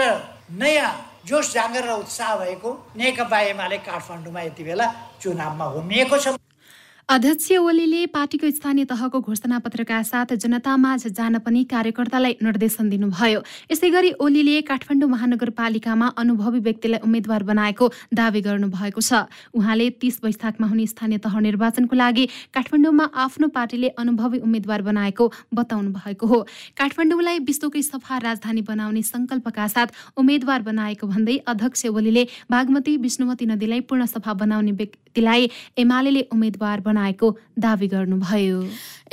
नयाँ 0.54 0.92
जोस 1.26 1.54
जाँगर 1.54 1.84
र 1.90 1.92
उत्साह 2.06 2.36
भएको 2.38 2.70
नेकपा 2.96 3.40
एमाले 3.50 3.78
काठमाडौँमा 3.82 4.42
यति 4.42 4.64
बेला 4.64 4.88
चुनावमा 5.22 5.66
हुमिएको 5.66 6.18
छ। 6.18 6.38
अध्यक्ष 7.10 7.52
ओलीले 7.54 8.06
पार्टीको 8.10 8.50
स्थानीय 8.50 8.86
तहको 8.90 9.20
घोषणा 9.22 9.58
पत्रका 9.62 10.02
साथ 10.04 10.34
जनतामाझ 10.36 11.08
जान 11.08 11.38
पनि 11.38 11.64
कार्यकर्तालाई 11.70 12.36
निर्देशन 12.42 12.90
दिनुभयो। 12.90 13.42
यसै 13.72 13.90
गरी 13.94 14.12
ओलीले 14.18 14.62
काठमाडौँ 14.66 15.10
महानगरपालिकामा 15.10 16.08
अनुभवी 16.18 16.60
व्यक्तिलाई 16.66 17.00
उम्मेद्वार 17.06 17.44
बनाएको 17.46 17.92
दावी 18.10 18.42
गर्नुभएको 18.42 19.02
छ। 19.02 19.30
उहाँले 19.54 19.90
तीस 20.02 20.20
वैशाखमा 20.26 20.68
हुने 20.68 20.86
स्थानीय 20.88 21.18
तह 21.22 21.38
निर्वाचनको 21.46 21.96
लागि 21.96 22.26
काठमाडौँमा 22.58 23.06
आफ्नो 23.14 23.48
पार्टीले 23.54 23.94
अनुभवी 24.02 24.40
उम्मेद्वार 24.42 24.82
बनाएको 24.90 25.32
बताउनु 25.54 25.94
भएको 25.94 26.26
हो। 26.26 26.42
काठमाडौँलाई 26.74 27.40
विश्वकै 27.46 27.82
सफा 27.86 28.18
राजधानी 28.18 28.62
बनाउने 28.66 29.02
सङ्कल्पका 29.06 29.68
साथ 29.70 30.18
उम्मेद्वार 30.18 30.62
बनाएको 30.74 31.06
भन्दै 31.06 31.38
अध्यक्ष 31.46 31.86
ओलीले 31.86 32.28
बागमती 32.50 32.98
विष्णुमती 32.98 33.46
नदीलाई 33.46 33.82
पूर्ण 33.86 34.06
सफा 34.10 34.34
बनाउने 34.42 34.74
व्यक्तिलाई 35.16 35.50
एमाले 35.80 36.22
उम्मेद्वार 36.36 36.80
बनाएको 36.84 37.28
दावी 37.60 37.88
गर्नुभयो। 37.88 38.60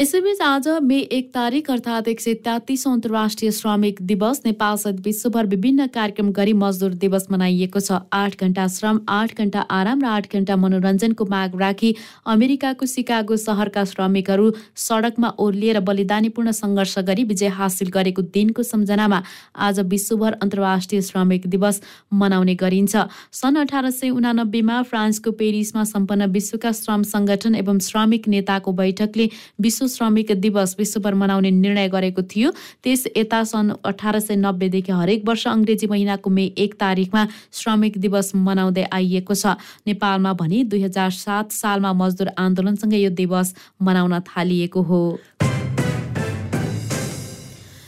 यसैबीच 0.00 0.40
आज 0.40 0.66
मे 0.82 0.98
एक 1.12 1.28
तारिक 1.32 1.70
अर्थात् 1.70 2.06
एक 2.08 2.20
सय 2.20 2.34
तेत्तिसौँ 2.44 2.92
अन्तर्राष्ट्रिय 2.92 3.50
श्रमिक 3.52 4.00
दिवस 4.02 4.40
नेपालसहित 4.44 5.00
विश्वभर 5.04 5.46
विभिन्न 5.46 5.86
कार्यक्रम 5.86 6.30
गरी 6.32 6.52
मजदुर 6.52 6.94
दिवस 7.02 7.26
मनाइएको 7.30 7.80
छ। 7.80 7.98
आठ 8.12 8.40
घण्टा 8.40 8.66
श्रम 8.68 9.00
आठ 9.08 9.36
घण्टा 9.36 9.60
आराम 9.70 10.00
र 10.00 10.06
आठ 10.08 10.32
घण्टा 10.32 10.56
मनोरञ्जनको 10.56 11.24
माग 11.30 11.60
राखी 11.60 11.94
अमेरिकाको 12.26 12.86
सिकागो 12.86 13.36
सहरका 13.36 13.84
श्रमिकहरू 13.84 14.50
सडकमा 14.76 15.28
ओर्लिएर 15.38 15.80
बलिदानीपूर्ण 15.84 16.50
सङ्घर्ष 16.52 16.98
गरी 17.04 17.24
विजय 17.28 17.52
हासिल 17.52 17.90
गरेको 17.92 18.22
दिनको 18.32 18.62
सम्झनामा 18.64 19.20
आज 19.60 19.80
विश्वभर 19.92 20.38
अन्तर्राष्ट्रिय 20.40 21.02
श्रमिक 21.02 21.46
दिवस 21.48 21.82
मनाउने 22.14 22.54
गरिन्छ। 22.64 23.04
सन् 23.42 23.60
अठार 23.66 23.90
सय 23.92 24.16
उनानब्बेमा 24.16 24.80
फ्रान्सको 24.88 25.36
पेरिसमा 25.36 25.84
सम्पन्न 25.92 26.32
विश्वका 26.32 26.72
श्रम 26.80 27.02
सङ्गठन 27.12 27.54
एवं 27.62 27.78
श्रमिक 27.90 28.28
नेताको 28.28 28.72
बैठकले 28.82 29.30
विश्व 29.60 29.80
विश्व 29.82 29.96
श्रमिक 29.96 30.30
दिवस 30.40 30.74
विश्वभर 30.78 31.14
मनाउने 31.14 31.50
निर्णय 31.50 31.88
गरेको 31.88 32.22
थियो। 32.22 32.50
त्यस 32.82 33.06
यता 33.16 33.42
सन् 33.44 33.70
अठार 33.82 34.18
सय 34.20 34.36
नब्बेदेखि 34.36 34.92
हरेक 34.92 35.26
वर्ष 35.26 35.46
अङ्ग्रेजी 35.48 35.86
महिनाको 35.86 36.30
मे 36.30 36.44
एक 36.56 36.74
तारिकमा 36.78 37.26
श्रमिक 37.52 37.98
दिवस 37.98 38.32
मनाउँदै 38.36 38.86
आइएको 38.92 39.34
छ। 39.34 39.58
नेपालमा 39.86 40.32
भने 40.38 40.64
दुई 40.70 40.82
हजार 40.82 41.10
सात 41.10 41.50
सालमा 41.52 41.92
मजदुर 41.92 42.28
आन्दोलनसँगै 42.38 42.98
यो 42.98 43.10
दिवस 43.10 43.54
मनाउन 43.82 44.20
थालिएको 44.22 44.82
हो। 44.82 45.02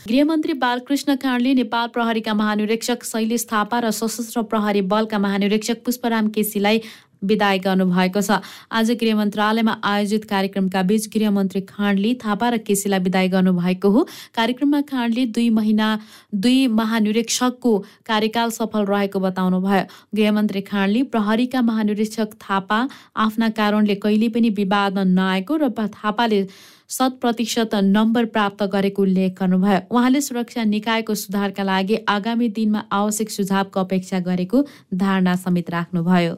गृहमन्त्री 0.05 0.53
बालकृष्ण 0.53 1.15
खाँडले 1.17 1.53
नेपाल 1.55 1.87
प्रहरीका 1.89 2.33
महानिरीक्षक 2.37 3.03
शैलेश 3.03 3.45
थापा 3.51 3.79
र 3.79 3.89
सशस्त्र 3.89 4.41
प्रहरी 4.45 4.81
बलका 4.85 5.17
महानिरीक्षक 5.17 5.81
पुष्पराम 5.81 6.27
केसीलाई 6.29 6.77
विदाय 7.23 7.57
गर्नुभएको 7.59 8.21
छ। 8.21 8.39
आज 8.71 8.91
गृह 9.01 9.15
मन्त्रालयमा 9.15 9.73
आयोजित 9.83 10.25
कार्यक्रमका 10.25 10.81
बीच 10.83 11.07
गृहमन्त्री 11.15 11.61
खाँडले 11.63 12.13
थापा 12.23 12.49
र 12.49 12.57
केसीलाई 12.59 12.99
विदाय 12.99 13.27
गर्नुभएको 13.29 13.89
हो। 13.89 14.03
कार्यक्रममा 14.35 14.81
खाँडले 14.91 15.25
दुई 15.31 15.49
महिना 15.49 15.87
दुई 16.35 16.67
महानिरीक्षकको 16.75 17.77
कार्यकाल 18.05 18.49
सफल 18.51 18.85
रहेको 18.85 19.19
बताउनु 19.19 19.61
भयो 19.61 19.83
गृहमन्त्री 20.15 20.61
खाँडले 20.61 21.03
प्रहरीका 21.09 21.61
महानिरीक्षक 21.61 22.33
थापा 22.41 22.79
आफ्ना 23.17 23.49
कारणले 23.57 23.95
कहिले 23.97 24.29
पनि 24.29 24.49
विवादमा 24.51 25.03
नआएको 25.03 25.57
र 25.57 25.69
थापाले 25.95 26.45
शत 26.89 27.17
प्रतिशत 27.21 27.73
नम्बर 27.75 28.25
प्राप्त 28.29 28.63
गरेको 28.73 29.01
उल्लेख 29.01 29.39
गर्नुभयो। 29.39 29.79
उहाँले 29.89 30.21
सुरक्षा 30.21 30.63
निकायको 30.63 31.15
सुधारका 31.15 31.63
लागि 31.63 31.97
आगामी 32.07 32.49
दिनमा 32.53 32.83
आवश्यक 32.93 33.29
सुझावको 33.31 33.79
अपेक्षा 33.79 34.19
गरेको 34.21 34.65
धारणा 34.93 35.35
समेत 35.35 35.69
राख्नुभयो। 35.71 36.35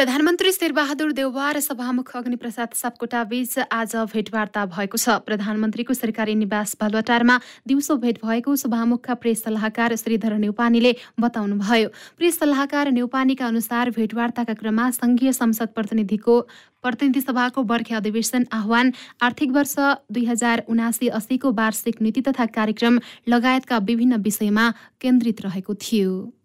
प्रधानमन्त्री 0.00 0.50
शेरबहादुर 0.52 1.10
देउवा 1.12 1.46
र 1.52 1.60
सभामुख 1.60 2.10
अग्निप्रसाद 2.16 2.68
सापकोटा 2.72 3.24
बीच 3.28 3.68
आज 3.68 3.94
भेटवार्ता 4.08 4.64
भएको 4.66 4.96
छ। 4.96 5.20
प्रधानमन्त्रीको 5.28 5.94
सरकारी 5.94 6.34
निवास 6.40 6.72
बालुवाटारमा 6.80 7.36
दिउँसो 7.68 7.96
भेट 8.00 8.24
भएको 8.24 8.56
सभामुखका 8.56 9.14
प्रेस 9.20 9.44
सल्लाहकार 9.44 9.96
श्रीधर 9.96 10.38
नेउपानीले 10.40 10.94
बताउनुभयो। 11.20 11.88
प्रेस 12.16 12.38
सल्लाहकार 12.38 12.90
नेउपानीका 12.96 13.46
अनुसार 13.46 13.90
भेटवार्ताका 13.92 14.54
क्रममा 14.56 14.90
संघीय 14.96 15.32
संसद 15.34 15.76
प्रतिनिधिको 15.76 16.40
प्रतिनिधि 16.80 17.20
सभाको 17.20 17.62
बर्खे 17.68 17.94
अधिवेशन 17.94 18.48
आह्वान 18.54 18.92
आर्थिक 19.20 19.52
वर्ष 19.52 19.76
दुई 20.08 20.24
हजार 20.24 20.64
उनासी 20.70 21.08
अस्सीको 21.12 21.52
वार्षिक 21.52 22.00
नीति 22.00 22.20
तथा 22.24 22.46
कार्यक्रम 22.56 23.00
लगायतका 23.28 23.84
विभिन्न 23.84 24.24
विषयमा 24.24 24.70
केन्द्रित 25.00 25.40
रहेको 25.44 25.74
थियो। 25.76 26.39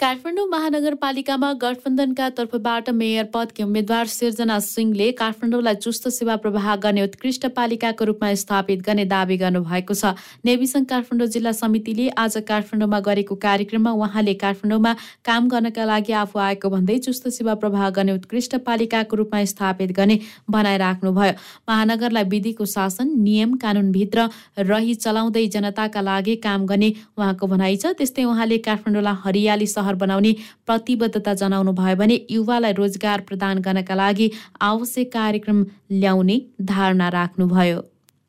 काठमाडौँ 0.00 0.46
महानगरपालिकामा 0.48 1.52
गठबन्धनका 1.60 2.28
तर्फबाट 2.36 2.88
मेयर 2.92 3.24
पदकी 3.34 3.62
उम्मेद्वार 3.62 4.06
सिर्जना 4.06 4.58
सिंहले 4.60 5.10
काठमाडौँलाई 5.16 5.74
चुस्त 5.76 6.08
सेवा 6.08 6.34
प्रवाह 6.36 6.74
गर्ने 6.76 7.02
उत्कृष्ट 7.02 7.46
पालिकाको 7.56 8.04
रूपमा 8.04 8.32
स्थापित 8.36 8.82
गर्ने 8.84 9.04
दावी 9.08 9.36
गर्नुभएको 9.40 9.94
छ। 9.94 10.12
नेविसङ्घ 10.44 10.84
काठमाडौँ 10.90 11.28
जिल्ला 11.28 11.52
समितिले 11.52 12.08
आज 12.14 12.36
काठमाडौँमा 12.44 13.00
गरेको 13.08 13.34
कार्यक्रममा 13.46 13.92
उहाँले 13.96 14.34
काठमाडौँमा 14.44 14.92
काम 15.24 15.48
गर्नका 15.48 15.84
लागि 15.88 16.12
आफू 16.12 16.38
आएको 16.44 16.70
भन्दै 16.76 16.98
चुस्त 17.08 17.28
सेवा 17.38 17.54
प्रवाह 17.64 17.88
गर्ने 17.96 18.12
उत्कृष्ट 18.20 18.56
पालिकाको 18.68 19.16
रूपमा 19.16 19.44
स्थापित 19.46 19.96
गर्ने 19.96 20.18
भनाइराख्नुभयो। 20.50 21.32
महानगरलाई 21.68 22.24
विधिको 22.36 22.68
शासन 22.74 23.16
नियम 23.22 23.56
कानुनभित्र 23.64 24.28
रही 24.60 24.94
चलाउँदै 25.00 25.46
जनताका 25.56 26.00
लागि 26.02 26.36
काम 26.44 26.66
गर्ने 26.66 26.92
उहाँको 27.16 27.46
भनाइ 27.48 27.76
छ। 27.80 27.96
त्यस्तै 27.96 28.28
उहाँले 28.28 28.58
काठमाडौँलाई 28.68 29.22
हरियाली 29.24 29.72
सहर 29.86 29.94
बनाउने 29.94 30.34
प्रतिबद्धता 30.66 31.34
जनाउनु 31.42 31.72
भयो 31.72 31.96
भने 31.96 32.20
युवालाई 32.30 32.72
रोजगार 32.82 33.20
प्रदान 33.28 33.60
गर्नका 33.62 33.94
लागि 33.94 34.30
आवश्यक 34.60 35.12
कार्यक्रम 35.12 35.66
ल्याउने 35.92 36.40
धारणा 36.62 37.08
राख्नुभयो। 37.18 37.78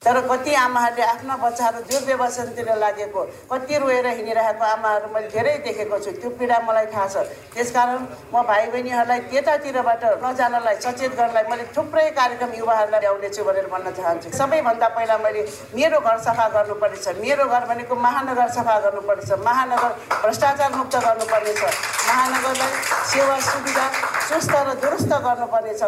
तर 0.01 0.19
कति 0.29 0.53
आमाहरूले 0.55 1.03
आफ्ना 1.03 1.35
बच्चाहरू 1.35 1.79
दुर्व्यवसानतिर 1.89 2.69
लागेको 2.77 3.21
कति 3.51 3.77
रोएर 3.77 4.07
हिँडिरहेको 4.07 4.63
आमाहरू 4.63 5.07
मैले 5.13 5.27
धेरै 5.33 5.57
देखेको 5.65 5.97
छु। 5.99 6.11
त्यो 6.21 6.29
पीडा 6.37 6.59
मलाई 6.63 6.85
थाहा 6.93 7.07
छ। 7.07 7.15
त्यसकारण 7.53 8.05
म 8.31 8.43
भाइ 8.47 8.65
बहिनीहरूलाई 8.71 9.19
त्यतातिरबाट 9.27 10.03
नजानलाई 10.23 10.75
सचेत 10.85 11.11
गर्नलाई 11.17 11.43
मैले 11.49 11.63
थुप्रै 11.75 12.05
कार्यक्रम 12.13 12.53
युवाहरूलाई 12.61 13.01
ल्याउनेछु 13.01 13.43
भनेर 13.43 13.67
भन्न 13.73 13.91
चाहन्छु। 13.97 14.37
सबैभन्दा 14.37 14.87
पहिला 14.95 15.17
मैले 15.17 15.41
मेरो 15.75 15.99
घर 15.99 16.17
सफा 16.29 16.47
गर्नुपर्नेछ। 16.55 17.07
मेरो 17.19 17.45
घर 17.51 17.63
भनेको 17.67 17.95
महानगर 18.07 18.49
सफा 18.57 18.79
गर्नुपर्नेछ। 18.85 19.31
महानगर 19.43 19.91
भ्रष्टाचार 20.23 20.71
मुक्त 20.79 20.95
गर्नुपर्नेछ। 21.05 21.61
महानगरलाई 22.07 22.71
सेवा 23.11 23.39
सुविधा 23.51 23.85
चुस्त 24.29 24.53
र 24.55 24.69
दुरुस्त 24.81 25.11
गर्नुपर्नेछ। 25.25 25.83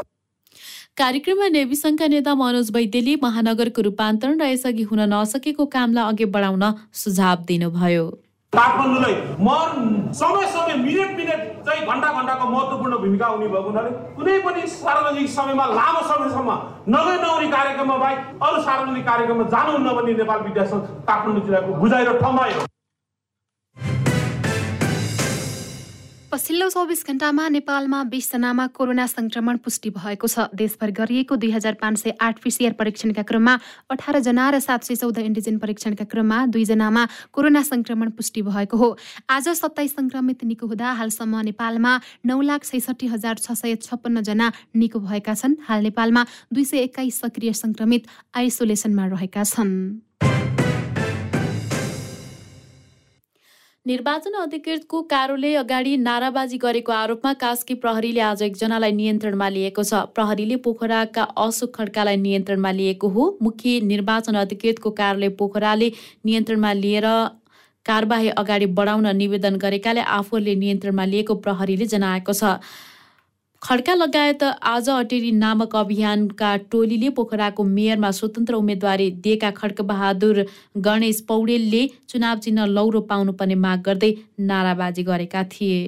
कार्यक्रममा 1.00 1.48
नेवी 1.50 1.76
सङ्घका 1.80 2.08
नेता 2.12 2.32
मनोज 2.36 2.70
वैद्यले 2.76 3.12
महानगरको 3.22 3.82
रूपान्तरण 3.84 4.42
र 4.42 4.48
यसअघि 4.52 4.84
हुन 4.88 5.02
नसकेको 5.12 5.66
कामलाई 5.76 6.12
अघि 6.12 6.26
बढाउन 6.34 6.64
सुझाव 7.02 7.46
दिनुभयो। 7.50 8.08
काठमाडौँलाई 8.54 9.16
म 9.40 9.48
समय 10.20 10.48
समय 10.56 10.76
मिनट 10.82 11.12
मिनट 11.20 11.40
चाहिँ 11.68 11.86
घन्टा 11.86 12.10
घन्टाको 12.20 12.50
महत्त्वपूर्ण 12.50 12.98
भूमिका 13.04 13.28
हुने 13.28 13.48
भएको 13.48 13.70
हुनाले 13.70 13.92
कुनै 14.18 14.36
पनि 14.48 14.68
सार्वजनिक 14.74 15.30
समयमा 15.38 15.66
लामो 15.80 16.02
समयसम्म 16.10 16.58
नगै 16.96 17.16
नहुने 17.24 17.48
कार्यक्रममा 17.56 17.98
बाहेक 18.04 18.44
अरू 18.48 18.62
सार्वजनिक 18.68 19.06
कार्यक्रममा 19.12 19.48
जानुहुन्न 19.56 19.96
भन्ने 20.00 20.18
नेपाल 20.20 20.44
विद्यासङ्घ 20.50 20.84
काठमाडौँ 21.08 21.46
जिल्लाको 21.48 21.80
बुझाइ 21.86 22.04
र 22.10 22.18
पछिल्लो 26.40 26.68
चौबिस 26.72 27.04
घण्टामा 27.04 27.48
नेपालमा 27.52 28.00
बिसजनामा 28.12 28.66
कोरोना 28.72 29.06
संक्रमण 29.12 29.58
पुष्टि 29.60 29.90
भएको 29.92 30.28
छ। 30.28 30.48
देशभर 30.56 30.92
गरिएको 30.96 31.36
दुई 31.36 31.52
हजार 31.52 31.76
पाँच 31.76 32.00
सय 32.00 32.16
आठ 32.16 32.40
पिसिआर 32.40 32.74
परीक्षणका 32.80 33.24
क्रममा 33.28 33.58
अठारजना 33.92 34.46
र 34.48 34.60
सात 34.64 34.88
सय 34.88 34.96
चौध 34.96 35.20
एन्टिजेन 35.20 35.58
परीक्षणका 35.60 36.06
क्रममा 36.08 36.40
दुईजनामा 36.48 37.04
कोरोना 37.36 37.62
संक्रमण 37.68 38.10
पुष्टि 38.16 38.42
भएको 38.48 38.78
हो। 38.78 38.90
आज 39.28 39.50
सत्ताइस 39.52 40.00
संक्रमित 40.00 40.44
निको 40.48 40.68
हुँदा 40.72 40.96
हालसम्म 40.96 41.44
नेपालमा 41.44 42.00
नौ 42.24 42.42
लाख 42.42 42.64
छैसठी 42.64 43.08
हजार 43.12 43.36
छ 43.36 43.60
सय 43.60 43.76
छप्पन्नजना 43.84 44.52
निको 44.80 45.00
भएका 45.04 45.34
छन्। 45.36 45.60
हाल 45.68 45.84
नेपालमा 45.84 46.26
दुई 46.56 46.66
सय 46.66 46.88
एक्काइस 46.88 47.20
सक्रिय 47.20 47.54
संक्रमित 47.68 48.08
आइसोलेसनमा 48.32 49.08
रहेका 49.12 49.44
छन्। 49.44 49.76
निर्वाचन 53.90 54.34
अधिकृतको 54.38 55.02
कार्यालय 55.12 55.56
अगाडि 55.60 55.96
नाराबाजी 55.98 56.58
गरेको 56.62 56.92
आरोपमा 56.94 57.32
कास्की 57.42 57.74
प्रहरीले 57.82 58.20
आज 58.22 58.42
एकजनालाई 58.48 58.92
नियन्त्रणमा 58.94 59.48
लिएको 59.50 59.84
छ। 59.84 60.02
प्रहरीले 60.14 60.56
पोखराका 60.62 61.24
अशोक 61.44 61.74
खड्कालाई 61.76 62.18
नियन्त्रणमा 62.22 62.72
लिएको 62.72 63.10
हो। 63.16 63.26
मुख्य 63.42 63.80
निर्वाचन 63.90 64.38
अधिकृतको 64.44 64.92
कार्यालय 65.00 65.30
पोखराले 65.42 65.90
नियन्त्रणमा 66.26 66.74
लिएर 66.84 67.08
कारबाही 67.86 68.30
अगाडि 68.38 68.66
बढाउन 68.78 69.08
निवेदन 69.16 69.58
गरेकाले 69.58 70.06
आफूहरूले 70.20 70.56
नियन्त्रणमा 70.66 71.06
लिएको 71.10 71.40
प्रहरीले 71.42 71.90
जनाएको 71.90 72.34
छ। 72.34 72.62
खड्का 73.62 73.94
लगायत 73.94 74.44
आज 74.44 74.90
अटेरी 74.90 75.32
नामक 75.32 75.76
अभियानका 75.76 76.56
टोलीले 76.72 77.10
पोखराको 77.12 77.64
मेयरमा 77.64 78.12
स्वतन्त्र 78.12 78.54
उम्मेदवारी 78.56 79.10
दिएका 79.24 79.50
खड्कबहादुर 79.52 80.44
गणेश 80.86 81.20
पौडेलले 81.28 81.86
चुनाव 82.10 82.40
चिन्ह 82.40 82.66
लौरो 82.68 83.02
पाउनुपर्ने 83.12 83.56
माग 83.66 83.82
गर्दै 83.86 84.12
नाराबाजी 84.42 85.04
गरेका 85.04 85.44
थिए। 85.52 85.82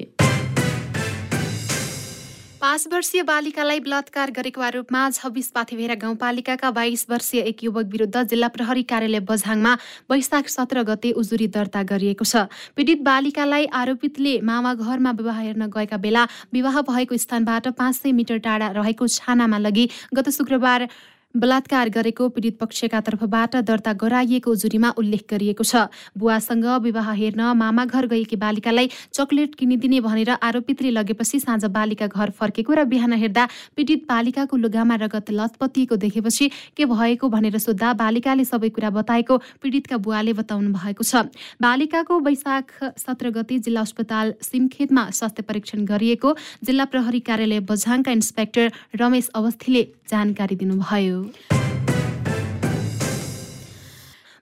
पाँच 2.62 2.86
वर्षीय 2.92 3.22
बालिकालाई 3.26 3.80
बलात्कार 3.82 4.30
गरेको 4.30 4.60
आरोपमा 4.62 5.00
छब्बिस 5.10 5.48
पाथिभेरा 5.50 5.94
गाउँपालिकाका 5.98 6.70
बाइस 6.70 7.06
वर्षीय 7.10 7.40
एक 7.42 7.64
युवक 7.64 7.86
विरुद्ध 7.90 8.22
जिल्ला 8.22 8.48
प्रहरी 8.54 8.82
कार्यालय 8.86 9.20
बझाङमा 9.26 9.72
वैशाख 10.10 10.48
सत्र 10.48 10.82
गते 10.86 11.10
उजुरी 11.18 11.46
दर्ता 11.50 11.82
गरिएको 11.82 12.24
छ। 12.24 12.46
पीडित 12.78 13.02
बालिकालाई 13.02 13.66
आरोपितले 13.66 14.34
मामा 14.46 14.74
घरमा 14.78 15.10
विवाह 15.10 15.40
हेर्न 15.40 15.66
गएका 15.74 15.96
बेला 15.98 16.22
विवाह 16.54 16.80
भएको 16.86 17.16
स्थानबाट 17.18 17.68
पाँच 17.74 17.96
सय 17.96 18.12
मिटर 18.14 18.38
टाढा 18.46 18.68
रहेको 18.78 19.10
छानामा 19.10 19.58
लगी 19.58 19.88
गत 20.14 20.30
शुक्रबार 20.30 20.86
बलात्कार 21.34 21.88
गरेको 21.90 22.28
पीडित 22.28 22.58
पक्षका 22.58 23.00
तर्फबाट 23.02 23.56
दर्ता 23.64 23.92
गराइएको 23.94 24.54
जुरीमा 24.56 24.90
उल्लेख 24.98 25.24
गरिएको 25.30 25.64
छ। 25.64 25.88
बुवासँग 26.16 26.66
विवाह 26.82 27.10
हेर्न 27.12 27.40
मामा 27.56 27.84
घर 27.86 28.06
गएकी 28.06 28.36
बालिकालाई 28.36 28.90
चकलेट 29.12 29.54
किनिदिने 29.54 30.00
भनेर 30.02 30.30
आरोपितले 30.42 30.90
लगेपछि 30.92 31.40
साँझ 31.40 31.64
बालिका 31.72 32.06
घर 32.08 32.30
फर्केको 32.32 32.72
र 32.72 32.84
बिहान 32.86 33.12
हेर्दा 33.14 33.48
पीडित 33.76 34.04
बालिकाको 34.08 34.56
लुगामा 34.56 34.94
रगत 35.02 35.30
लतपतिएको 35.32 35.96
देखेपछि 35.98 36.50
के 36.76 36.84
भएको 36.86 37.28
भनेर 37.28 37.58
सोद्धा 37.58 37.92
बालिकाले 37.96 38.44
सबै 38.44 38.68
कुरा 38.70 38.90
बताएको 38.92 39.38
पीडितका 39.62 39.96
बुवाले 39.98 40.32
बताउनु 40.34 40.72
भएको 40.74 41.02
छ। 41.02 41.32
बालिकाको 41.60 42.18
वैशाख 42.20 42.72
सत्र 42.98 43.30
गति 43.32 43.58
जिल्ला 43.60 43.80
अस्पताल 43.82 44.34
सिमखेतमा 44.42 45.08
स्वास्थ्य 45.12 45.42
परीक्षण 45.42 45.84
गरिएको 45.86 46.36
जिल्ला 46.64 46.84
प्रहरी 46.92 47.20
कार्यालय 47.22 47.60
बझाङका 47.64 48.10
इन्सपेक्टर 48.12 48.72
रमेश 48.96 49.28
अवस्थीले 49.34 49.82
जानकारी 50.10 50.56
दिनुभयो। 50.56 51.21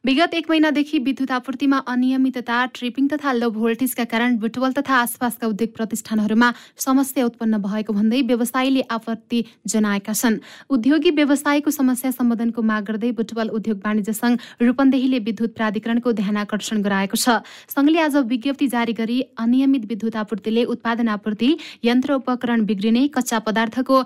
विगत 0.04 0.34
एक 0.34 0.46
महिनादेखि 0.50 0.98
विद्युत 0.98 1.30
आपूर्तिमा 1.30 1.78
अनियमितता 1.78 2.66
ट्रिपिङ 2.66 3.08
तथा 3.08 3.32
लो 3.32 3.50
भोल्टेजका 3.50 4.04
कारण 4.04 4.36
बुटवल 4.38 4.72
तथा 4.72 4.94
आसपासका 4.96 5.46
उद्योग 5.46 5.70
प्रतिष्ठानहरूमा 5.76 6.52
समस्या 6.76 7.24
उत्पन्न 7.24 7.58
भएको 7.58 7.92
भन्दै 7.92 8.22
व्यवसायीले 8.22 8.80
आपत्ति 8.90 9.44
जनाएका 9.66 10.12
छन्। 10.12 10.38
उद्योगी 10.70 11.10
व्यवसायको 11.10 11.70
समस्या 11.70 12.10
सम्बोधनको 12.10 12.62
माग 12.62 12.84
गर्दै 12.84 13.10
बुटवल 13.12 13.48
उद्योग 13.48 13.78
वाणिज्य 13.84 14.12
सङ्घ 14.12 14.36
रूपन्देहीले 14.62 15.18
विद्युत 15.18 15.54
प्राधिकरणको 15.54 16.12
ध्यान 16.12 16.36
आकर्षण 16.36 16.82
गराएको 16.82 17.16
छ। 17.16 17.44
सङ्घले 17.68 18.00
आज 18.00 18.16
विज्ञप्ति 18.16 18.66
जारी 18.68 18.92
गरी 18.92 19.20
अनियमित 19.36 19.84
विद्युत 19.84 20.16
आपूर्तिले 20.16 20.64
उत्पादन 20.64 21.08
आपूर्ति 21.08 21.56
यन्त्र 21.84 22.12
उपकरण 22.12 22.64
बिग्रिने 22.64 23.08
कच्चा 23.08 23.38
पदार्थको 23.38 24.02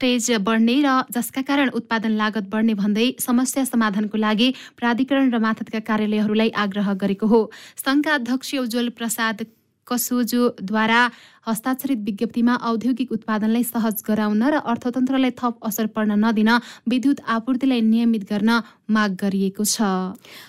स्टेज 0.00 0.30
बढ्ने 0.40 0.74
र 0.80 0.92
जसका 1.12 1.42
कारण 1.44 1.68
उत्पादन 1.76 2.12
लागत 2.16 2.48
बढ्ने 2.48 2.74
भन्दै 2.74 3.06
समस्या 3.20 3.64
समाधानको 3.64 4.16
लागि 4.16 4.48
प्राधिकरण 4.80 5.28
र 5.28 5.38
माथतका 5.44 5.80
कार्यालयहरूलाई 5.84 6.50
आग्रह 6.56 6.88
गरेको 6.96 7.26
हो। 7.28 7.40
सङ्घका 7.76 8.14
अध्यक्ष 8.14 8.54
उज्वल 8.64 8.88
प्रसाद 8.96 9.44
कसोजोद्वारा 9.86 11.00
हस्ताक्षरित 11.50 12.00
विज्ञप्तिमा 12.06 12.54
औद्योगिक 12.70 13.12
उत्पादनलाई 13.12 13.64
सहज 13.66 14.02
गराउन 14.08 14.42
र 14.46 14.62
अर्थतन्त्रलाई 14.72 15.30
थप 15.36 15.54
असर 15.66 15.86
पर्न 15.94 16.18
नदिन 16.24 16.50
विद्युत 16.88 17.20
आपूर्तिलाई 17.28 17.80
नियमित 17.82 18.24
गर्न 18.30 18.50
माग 18.90 19.10
गरिएको 19.22 19.64
छ। 19.64 19.82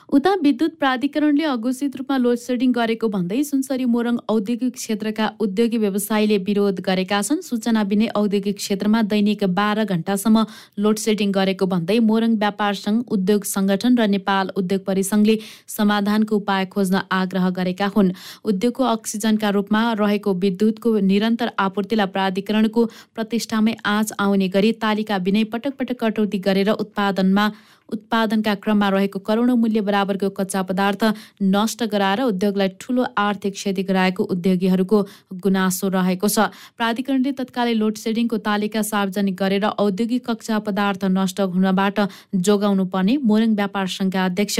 उता 0.10 0.31
विद्युत 0.43 0.74
प्राधिकरणले 0.81 1.43
अघोषित 1.46 1.96
रूपमा 1.98 2.17
लोड 2.17 2.38
सेडिङ 2.43 2.72
गरेको 2.74 3.08
भन्दै 3.08 3.41
सुनसरी 3.43 3.86
मोरङ 3.86 4.15
औद्योगिक 4.29 4.74
क्षेत्रका 4.74 5.25
उद्योगी 5.39 5.77
व्यवसायीले 5.77 6.38
विरोध 6.48 6.81
गरेका 6.81 7.22
छन्। 7.22 7.41
सूचना 7.41 7.84
बिनै 7.91 8.08
औद्योगिक 8.15 8.55
क्षेत्रमा 8.58 9.01
दैनिक 9.12 9.43
बाह्र 9.60 9.86
घण्टासम्म 9.86 10.46
लोड 10.77 10.98
सेडिङ 11.05 11.31
गरेको 11.31 11.65
भन्दै 11.74 12.00
मोरङ 12.10 12.36
व्यापार 12.41 12.74
सङ्घ 12.81 12.98
उद्योग 13.12 13.46
सङ्गठन 13.46 13.98
र 14.00 14.08
नेपाल 14.15 14.51
उद्योग 14.58 14.81
परिसङ्घले 14.89 15.36
समाधानको 15.77 16.36
उपाय 16.41 16.65
खोज्न 16.74 17.05
आग्रह 17.12 17.50
गरेका 17.60 17.88
हुन्। 17.96 18.12
उद्योगको 18.43 18.84
अक्सिजनका 18.96 19.50
रूपमा 19.58 19.81
रहेको 20.01 20.34
विद्युतको 20.43 20.90
निरन्तर 21.01 21.50
आपूर्तिलाई 21.60 22.07
प्राधिकरणको 22.07 22.86
प्रतिष्ठामै 23.15 23.74
आँच 23.86 24.13
आउने 24.19 24.48
गरी 24.48 24.71
तालिका 24.81 25.17
बिनै 25.17 25.43
पटक 25.53 25.77
पटक 25.79 26.00
कटौती 26.00 26.38
गरेर 26.39 26.69
उत्पादनमा 26.75 27.50
उत्पादनका 27.91 28.53
क्रममा 28.63 28.89
रहेको 28.89 29.19
करोडौँ 29.21 29.57
मूल्य 29.57 29.81
बराबरको 29.81 30.29
कच्चा 30.31 30.62
पदार्थ 30.63 31.03
नष्ट 31.43 31.83
गराएर 31.91 32.21
उद्योगलाई 32.24 32.69
ठूलो 32.79 33.05
आर्थिक 33.17 33.53
क्षति 33.53 33.83
गराएको 33.83 34.24
उद्योगीहरूको 34.33 35.00
गुनासो 35.43 35.88
रहेको 35.89 36.27
छ। 36.27 36.48
प्राधिकरणले 36.77 37.31
तत्कालै 37.39 37.74
लोड 37.74 37.95
सेडिङको 37.98 38.38
तालिका 38.41 38.81
सार्वजनिक 38.83 39.36
गरेर 39.36 39.65
औद्योगिक 39.77 40.25
कच्चा 40.29 40.60
पदार्थ 40.62 41.05
नष्ट 41.12 41.41
हुनबाट 41.53 42.00
जोगाउनु 42.41 42.86
पर्ने 42.93 43.17
मोरङ 43.24 43.55
व्यापार 43.55 43.88
सङ्घका 43.89 44.25
अध्यक्ष 44.25 44.60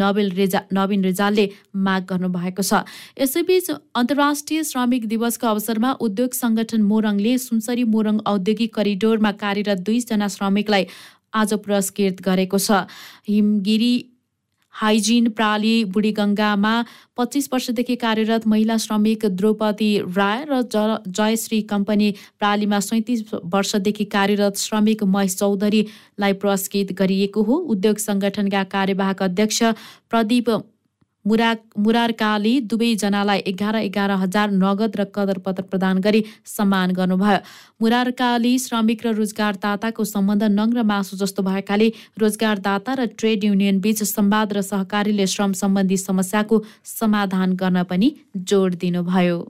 नबिल 0.00 0.30
रेजा 0.32 0.60
नवीन 0.72 1.04
रेजालले 1.04 1.46
माग 1.86 2.02
गर्नुभएको 2.10 2.62
छ। 2.62 2.82
यसैबीच 3.20 3.70
अन्तर्राष्ट्रिय 3.94 4.62
श्रमिक 4.64 5.06
दिवसको 5.08 5.46
अवसरमा 5.46 5.90
उद्योग 6.00 6.32
सङ्गठन 6.34 6.82
मोरङले 6.90 7.36
सुनसरी 7.38 7.84
मोरङ 7.94 8.20
औद्योगिक 8.26 8.74
करिडोरमा 8.74 9.32
कार्यरत 9.42 9.78
दुईजना 9.86 10.28
श्रमिकलाई 10.28 10.86
आज 11.34 11.54
पुरस्कृत 11.54 12.22
गरेको 12.22 12.58
छ। 12.58 12.86
हिमगिरी 13.28 13.94
हाइजिन 14.74 15.28
प्राली 15.30 15.84
बुढीगङ्गामा 15.84 16.72
पच्चिस 17.16 17.48
वर्षदेखि 17.52 17.96
कार्यरत 17.96 18.46
महिला 18.46 18.76
श्रमिक 18.76 19.26
द्रौपदी 19.36 19.90
राय 20.16 20.44
र 20.50 20.60
ज 20.64 21.04
जयश्री 21.08 21.60
कम्पनी 21.68 22.10
प्रालीमा 22.38 22.80
सैँतिस 22.80 23.22
वर्षदेखि 23.54 24.04
कार्यरत 24.14 24.56
श्रमिक 24.58 25.02
महेश 25.04 25.36
चौधरीलाई 25.36 26.32
पुरस्कृत 26.40 26.92
गरिएको 26.98 27.42
हो। 27.42 27.56
उद्योग 27.74 27.98
सङ्गठनका 28.00 28.64
कार्यवाहक 28.72 29.22
अध्यक्ष 29.22 29.62
प्रदीप 30.10 30.50
मुरा 31.24 31.50
मुरारकाले 31.78 32.52
दुवैजनालाई 32.70 33.38
एघार 33.46 33.76
एघार 33.76 34.10
हजार 34.22 34.50
नगद 34.52 34.96
र 34.96 35.04
कदरपत्र 35.14 35.62
प्रदान 35.70 36.00
गरी 36.00 36.24
सम्मान 36.46 36.92
गर्नुभयो। 36.92 37.38
मुरारकाली 37.82 38.52
श्रमिक 38.58 39.06
र 39.06 39.14
रोजगारदाताको 39.14 40.04
सम्बन्ध 40.04 40.42
नङ 40.58 40.68
र 40.72 40.82
मासु 40.82 41.16
जस्तो 41.22 41.42
भएकाले 41.42 41.88
रोजगारदाता 42.18 42.92
र 42.94 43.06
ट्रेड 43.14 43.44
युनियन 43.44 43.80
बीच 43.80 44.02
संवाद 44.02 44.52
र 44.52 44.62
सहकारीले 44.64 45.26
श्रम 45.28 45.52
सम्बन्धी 45.62 45.96
समस्याको 45.96 46.62
समाधान 46.98 47.56
गर्न 47.56 47.82
पनि 47.90 48.14
जोड 48.36 48.74
दिनुभयो। 48.82 49.40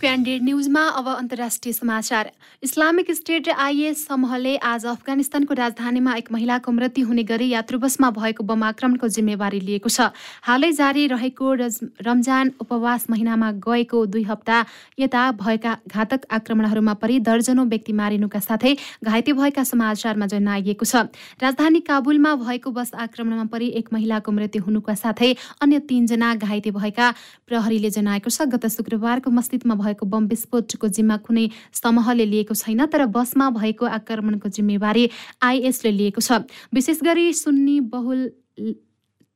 क्यान्डेड 0.00 0.42
न्युजमा 0.42 0.82
अब 0.88 1.08
अन्तर्राष्ट्रिय 1.08 1.72
समाचार 1.72 2.30
इस्लामिक 2.62 3.10
स्टेट 3.12 3.48
आइएस 3.50 4.04
समूहले 4.06 4.54
आज 4.58 4.84
अफगानिस्तानको 4.86 5.54
राजधानीमा 5.54 6.14
एक 6.16 6.30
महिलाको 6.32 6.72
मृत्यु 6.72 7.06
हुने 7.06 7.22
गरी 7.22 7.48
यात्रुबसमा 7.48 8.10
भएको 8.10 8.44
बम 8.44 8.62
आक्रमणको 8.64 9.08
जिम्मेवारी 9.10 9.60
लिएको 9.60 9.88
छ 9.88 10.06
हालै 10.42 10.70
जारी 10.72 11.06
रहेको 11.06 11.52
रमजान 11.52 12.52
उपवास 12.60 13.04
महिनामा 13.10 13.50
गएको 13.60 14.04
दुई 14.06 14.22
हप्ता 14.22 14.64
यता 14.98 15.24
भएका 15.34 15.76
घातक 15.88 16.24
आक्रमणहरूमा 16.30 16.94
परि 17.04 17.18
दर्जनौं 17.22 17.66
व्यक्ति 17.68 17.92
मारिनुका 17.94 18.40
साथै 18.40 18.74
घाइते 19.04 19.32
भएका 19.34 19.66
समाचारमा 19.66 20.26
जनाइएको 20.28 20.90
छ 20.92 21.04
राजधानी 21.42 21.84
काबुलमा 21.90 22.34
भएको 22.38 22.70
बस 22.72 22.94
आक्रमणमा 23.00 23.44
परि 23.52 23.70
एक 23.82 23.92
महिलाको 23.92 24.32
मृत्यु 24.32 24.64
हुनुका 24.64 24.96
साथै 24.96 25.30
अन्य 25.60 25.84
तीनजना 25.86 26.34
घाइते 26.40 26.76
भएका 26.80 27.12
प्रहरीले 27.46 27.94
जनाएको 27.96 28.36
छ 28.38 28.50
गत 28.50 28.68
शुक्रबारको 28.72 29.36
मस्जिदमा 29.36 29.80
भएको 29.90 30.06
बम 30.06 30.26
विस्फोटको 30.26 30.88
जिम्मा 30.88 31.16
कुनै 31.26 31.48
समूहले 31.74 32.24
लिएको 32.26 32.54
छैन 32.54 32.86
तर 32.86 33.06
बसमा 33.10 33.50
भएको 33.50 33.86
आक्रमणको 33.98 34.48
जिम्मेवारी 34.48 35.10
आइएसले 35.42 35.90
लिएको 35.90 36.20
छ। 36.20 36.46
विशेष 36.74 37.02
गरी 37.02 37.32
सुन्नी 37.34 37.80
बहुल 37.80 38.30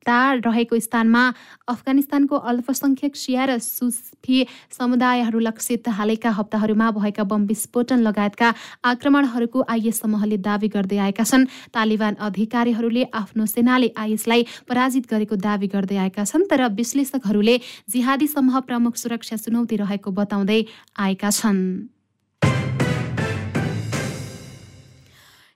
रहेको 0.09 0.79
स्थानमा 0.79 1.23
अफगानिस्तानको 1.69 2.37
अल्पसङ्ख्यक 2.37 3.17
सिया 3.17 3.45
र 3.45 3.59
सुफी 3.59 4.47
समुदायहरू 4.79 5.39
लक्षित 5.39 5.89
हालैका 5.89 6.31
हप्ताहरूमा 6.31 6.91
भएका 6.91 7.25
बम 7.25 7.47
विस्फोटन 7.47 7.99
लगायतका 8.03 8.49
आक्रमणहरूको 8.85 9.65
आइएस 9.69 10.01
समूहले 10.01 10.37
दावी 10.39 10.69
गर्दै 10.69 10.99
आएका 10.99 11.25
छन्। 11.25 11.49
तालिबान 11.73 12.15
अधिकारीहरूले 12.21 13.05
आफ्नो 13.15 13.47
सेनाले 13.47 13.89
आइएसलाई 13.97 14.43
पराजित 14.69 15.05
गरेको 15.11 15.37
दावी 15.37 15.67
गर्दै 15.75 15.97
आएका 15.97 16.25
छन् 16.25 16.49
तर 16.51 16.69
विश्लेषकहरूले 16.75 17.57
जिहादी 17.91 18.27
समूह 18.29 18.61
प्रमुख 18.61 18.97
सुरक्षा 18.97 19.37
चुनौती 19.37 19.77
रहेको 19.77 20.11
बताउँदै 20.11 20.61
आएका 20.99 21.31
छन्। 21.31 21.61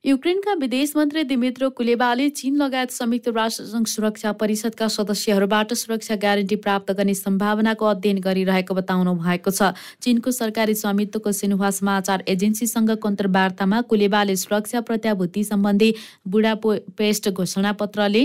युक्रेनका 0.09 0.53
विदेश 0.55 0.93
मन्त्री 0.97 1.23
दिमित्रो 1.29 1.69
कुलेबाले 1.77 2.29
चीन 2.33 2.55
लगायत 2.57 2.91
संयुक्त 2.91 3.29
राष्ट्रसङ्घ 3.29 3.87
सुरक्षा 3.87 4.31
परिषदका 4.41 4.87
सदस्यहरूबाट 4.89 5.73
सुरक्षा 5.75 6.15
ग्यारेन्टी 6.17 6.57
प्राप्त 6.65 6.93
गर्ने 6.97 7.15
सम्भावनाको 7.15 7.87
अध्ययन 7.87 8.19
गरिरहेको 8.25 8.75
बताउनु 8.75 9.13
भएको 9.21 9.51
छ। 9.53 9.77
चीनको 10.01 10.31
सरकारी 10.33 10.75
स्वामित्वको 10.81 11.33
सिन्हुवा 11.41 11.71
समाचार 11.81 12.25
एजेन्सीसँग 12.27 12.91
अन्तर्वार्तामा 12.97 13.81
कुलेबाले 13.85 14.37
सुरक्षा 14.45 14.81
प्रत्याभूति 14.89 15.45
सम्बन्धी 15.45 15.91
बुढापेस्ट 16.27 17.29
घोषणापत्रले 17.29 18.23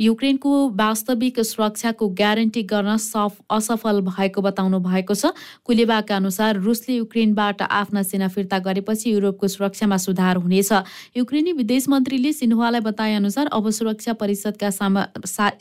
युक्रेनको 0.00 0.52
वास्तविक 0.76 1.40
सुरक्षाको 1.40 2.08
ग्यारेन्टी 2.12 2.62
गर्न 2.64 2.96
सफ 2.96 3.36
असफल 3.50 4.00
भएको 4.02 4.40
बताउनु 4.42 4.78
भएको 4.80 5.14
छ। 5.14 5.32
कुलेबाका 5.64 6.16
अनुसार 6.16 6.60
रुसले 6.60 6.96
युक्रेनबाट 6.96 7.62
आफ्ना 7.62 8.02
सेना 8.02 8.28
फिर्ता 8.28 8.58
गरेपछि 8.60 9.10
युरोपको 9.10 9.46
सुरक्षामा 9.48 9.96
सुधार 9.96 10.36
हुनेछ। 10.36 10.72
युक्रेनी 11.16 11.52
विदेश 11.52 11.88
मन्त्रीले 11.88 12.32
सिन्हुवालाई 12.32 12.80
बताए 12.80 13.14
अनुसार 13.16 13.46
अब 13.48 13.70
सुरक्षा 13.70 14.12
परिषदका 14.20 14.70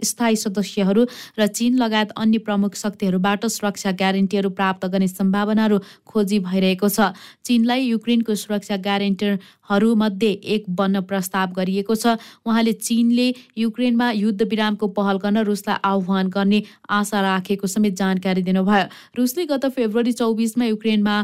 स्थायी 0.04 0.36
सदस्यहरू 0.36 1.06
र 1.40 1.48
चीन 1.48 1.78
लगायत 1.80 2.12
अन्य 2.18 2.38
प्रमुख 2.44 2.76
शक्तिहरूबाट 2.76 3.46
सुरक्षा 3.48 3.92
ग्यारेन्टीहरू 3.96 4.50
प्राप्त 4.52 4.86
गर्ने 4.86 5.08
सम्भावनाहरू 5.08 5.80
खोजी 6.06 6.40
भइरहेको 6.44 6.90
छ। 6.90 7.16
चीनलाई 7.46 7.82
युक्रेनको 7.88 8.36
सुरक्षा 8.36 8.76
ग्यारेन्टरहरूमध्ये 8.84 10.32
एक 10.56 10.64
बन्न 10.70 11.02
प्रस्ताव 11.08 11.54
गरिएको 11.56 11.96
छ। 11.96 12.20
उहाँले 12.46 12.74
चीनले 12.84 13.28
युक्रेनमा 13.58 14.12
युद्ध 14.26 14.42
विरामको 14.44 14.88
पहल 14.98 15.18
गर्न 15.24 15.44
रुसलाई 15.46 15.78
आह्वान 15.86 16.30
गर्ने 16.30 16.62
आशा 16.90 17.22
राखेको 17.22 17.68
समेत 17.70 17.96
जानकारी 17.96 18.42
दिनुभयो। 18.44 18.86
रुसले 19.18 19.46
गत 19.48 19.66
फेब्रुअरी 19.72 20.12
चौबिसमा 20.12 20.66
युक्रेनमा 20.66 21.18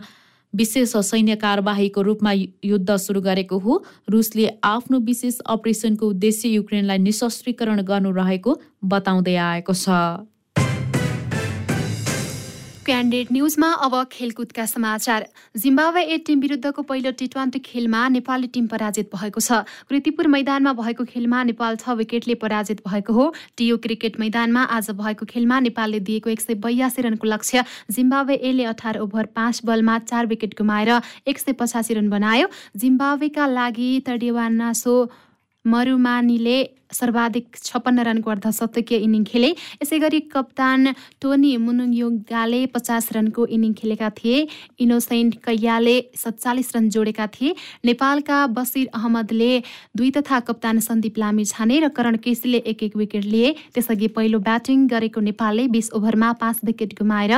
विशेष 0.54 0.96
सैन्य 1.08 1.36
कार्यवाहीको 1.36 2.02
रूपमा 2.02 2.32
युद्ध 2.64 2.96
सुरु 2.98 3.22
गरेको 3.22 3.58
हो। 3.60 3.84
रुसले 4.10 4.48
आफ्नो 4.64 5.00
विशेष 5.00 5.38
अपरेसनको 5.48 6.08
उद्देश्य 6.08 6.50
युक्रेनलाई 6.50 6.98
निशस्त्रीकरण 7.00 7.82
गर्नु 7.84 8.12
रहेको 8.12 8.60
बताउँदै 8.84 9.36
आएको 9.36 9.74
छ। 9.74 9.88
क्यान्डेड 12.92 13.28
न्युजमा 13.32 13.68
अब 13.84 13.94
खेलकुदका 14.12 14.66
समाचार। 14.66 15.26
जिम्बावे 15.56 16.02
ए 16.04 16.18
टिम 16.28 16.40
विरुद्धको 16.40 16.82
पहिलो 16.84 17.12
टी 17.20 17.28
ट्वेन्टी 17.28 17.60
खेलमा 17.60 18.02
नेपाली 18.10 18.48
टिम 18.48 18.68
पराजित 18.68 19.10
भएको 19.14 19.40
छ। 19.40 19.60
कृतिपुर 19.88 20.28
मैदानमा 20.28 20.74
भएको 20.76 21.04
खेलमा 21.08 21.44
नेपाल 21.46 21.76
छ 21.78 21.96
विकेटले 21.96 22.36
पराजित 22.36 22.82
भएको 22.84 23.14
हो। 23.14 23.26
टियु 23.58 23.78
क्रिकेट 23.78 24.20
मैदानमा 24.20 24.64
आज 24.76 24.92
भएको 25.00 25.26
खेलमा 25.26 25.60
नेपालले 25.62 26.00
दिएको 26.04 26.30
एक 26.30 26.42
सय 26.42 26.60
बयासी 26.60 27.02
रनको 27.02 27.28
लक्ष्य 27.28 27.64
जिम्बावे 27.90 28.36
एले 28.44 28.66
अठार 28.66 29.00
ओभर 29.00 29.32
पाँच 29.32 29.62
बलमा 29.66 29.98
चार 30.12 30.26
विकेट 30.28 30.60
गुमाएर 30.60 30.92
एक 31.28 31.40
सय 31.40 31.52
पचासी 31.56 31.94
रन 31.94 32.10
बनायो। 32.10 32.52
जिम्बावेका 32.76 33.48
लागि 33.48 33.90
तडिवानासो 34.06 34.98
मरुमानीले 35.66 36.60
सर्वाधिक 36.92 37.56
छप्पन्न 37.64 38.00
रनको 38.02 38.32
अर्धशतकीय 38.32 38.98
इनिङ 39.00 39.24
खेले। 39.24 39.50
यसै 39.84 40.00
गरी 40.00 40.20
कप्तान 40.32 40.94
टोनी 41.22 41.56
मुनुङयोगाले 41.58 42.62
पचास 42.74 43.12
रनको 43.14 43.46
इनिङ 43.48 43.74
खेलेका 43.74 44.10
थिए। 44.18 44.48
इनोसेन्ट 44.80 45.36
कैयाले 45.46 45.96
सत्तालिस 46.16 46.76
रन 46.76 46.90
जोडेका 46.90 47.28
थिए। 47.36 47.56
नेपालका 47.86 48.38
बसिर 48.58 48.88
अहमदले 48.94 49.52
दुई 49.98 50.12
तथा 50.12 50.40
कप्तान 50.48 50.80
सन्दीप 50.82 51.18
लामी 51.18 51.46
छाने 51.46 51.80
र 51.80 51.90
करण 51.92 52.16
केसीले 52.24 52.58
एक 52.72 52.84
एक 52.84 52.96
विकेट 52.98 53.26
लिए। 53.26 53.54
त्यसअघि 53.74 54.08
पहिलो 54.16 54.40
ब्याटिङ 54.40 54.88
गरेको 54.88 55.20
नेपालले 55.22 55.68
बिस 55.70 55.92
ओभरमा 55.94 56.32
पाँच 56.42 56.60
विकेट 56.66 56.94
गुमाएर 57.00 57.34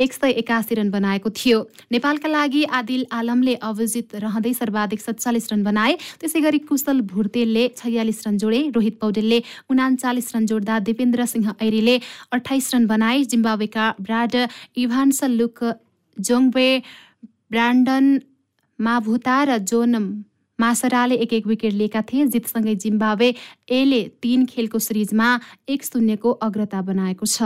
एक 0.00 0.12
सय 0.12 0.30
एकासी 0.42 0.74
रन 0.74 0.90
बनाएको 0.90 1.30
थियो। 1.32 1.58
नेपालका 1.92 2.28
लागि 2.28 2.62
आदिल 2.78 3.06
आलमले 3.12 3.54
अविजित 3.62 4.14
रहँदै 4.16 4.52
सर्वाधिक 4.52 5.00
सत्तालिस 5.00 5.52
रन 5.52 5.62
बनाए। 5.64 5.96
त्यसै 6.20 6.40
गरी 6.40 6.58
कुशल 6.68 7.00
भुर्तेलले 7.12 7.64
छयालिस 7.76 8.26
रन 8.26 8.36
जोडे। 8.38 8.60
रोहित 8.74 8.95
पौडेलले 9.00 9.42
उनाचालिस 9.70 10.34
रन 10.34 10.46
जोड्दा 10.46 10.78
दिपेन्द्र 10.88 11.26
सिंह 11.26 11.54
ऐरीले 11.62 11.96
अठाइस 12.32 12.74
रन 12.74 12.86
बनाए। 12.86 13.24
जिम्बावेका 13.24 13.84
Brad 14.00 14.34
Evans 14.76 15.24
Luke 15.32 15.58
Jongwe 16.16 16.68
Brandon 17.50 18.04
Mavuta 18.78 19.36
र 19.44 19.58
जोन 19.64 19.92
मासराले 20.58 21.14
एक 21.24 21.32
एक 21.32 21.46
विकेट 21.46 21.72
लिएका 21.72 22.00
थिए। 22.08 22.26
जितसँगै 22.26 22.74
जिम्बावे 22.84 23.28
एले 23.70 24.02
तीन 24.22 24.44
खेलको 24.46 24.78
सिरिजमा 24.78 25.28
एक 25.68 25.84
शून्यको 25.84 26.30
अग्रता 26.46 26.80
बनाएको 26.82 27.26
छ। 27.26 27.38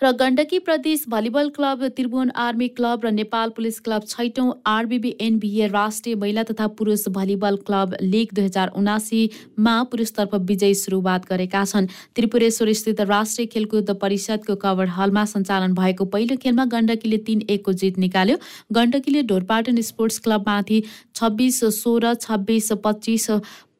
र 0.00 0.10
गण्डकी 0.20 0.58
प्रदेश 0.58 1.02
volleyball 1.08 1.48
club 1.56 1.82
Tribhuvan 1.96 2.30
army 2.42 2.66
club 2.76 3.04
र 3.04 3.10
नेपाल 3.12 3.50
पुलिस 3.56 3.80
क्लब 3.80 4.04
छैटौँ 4.08 4.52
आरबिबी 4.66 5.10
एनबिए 5.20 5.66
राष्ट्रिय 5.68 6.14
महिला 6.16 6.42
तथा 6.50 6.66
पुरुष 6.78 7.02
भलिबल 7.16 7.56
क्लब 7.66 7.96
लिग 8.02 8.28
दुई 8.34 8.44
हजार 8.44 8.68
उनासीमा 8.80 9.74
पुरुषतर्फ 9.90 10.34
विजयी 10.50 10.74
सुरुवात 10.74 11.26
गरेका 11.28 11.64
छन्। 11.64 11.88
त्रिपुरेश्वर 12.16 12.72
स्थित 12.80 13.00
राष्ट्रिय 13.10 13.46
खेलकुद 13.46 13.90
परिषदको 14.02 14.56
कभर 14.62 14.88
हलमा 14.96 15.24
सञ्चालन 15.32 15.74
भएको 15.74 16.04
पहिलो 16.14 16.36
खेलमा 16.42 16.64
गण्डकीले 16.72 17.18
तिन 17.26 17.42
एकको 17.50 17.72
जित 17.74 17.98
निकाल्यो। 17.98 18.36
गण्डकीले 18.72 19.22
ढोरपाटन 19.24 19.80
स्पोर्ट्स 19.90 20.18
क्लबमाथि 20.24 20.82
छब्बिस 21.14 21.60
सोह्र 21.80 22.14
छब्बिस 22.22 22.72
पच्चिस 22.84 23.30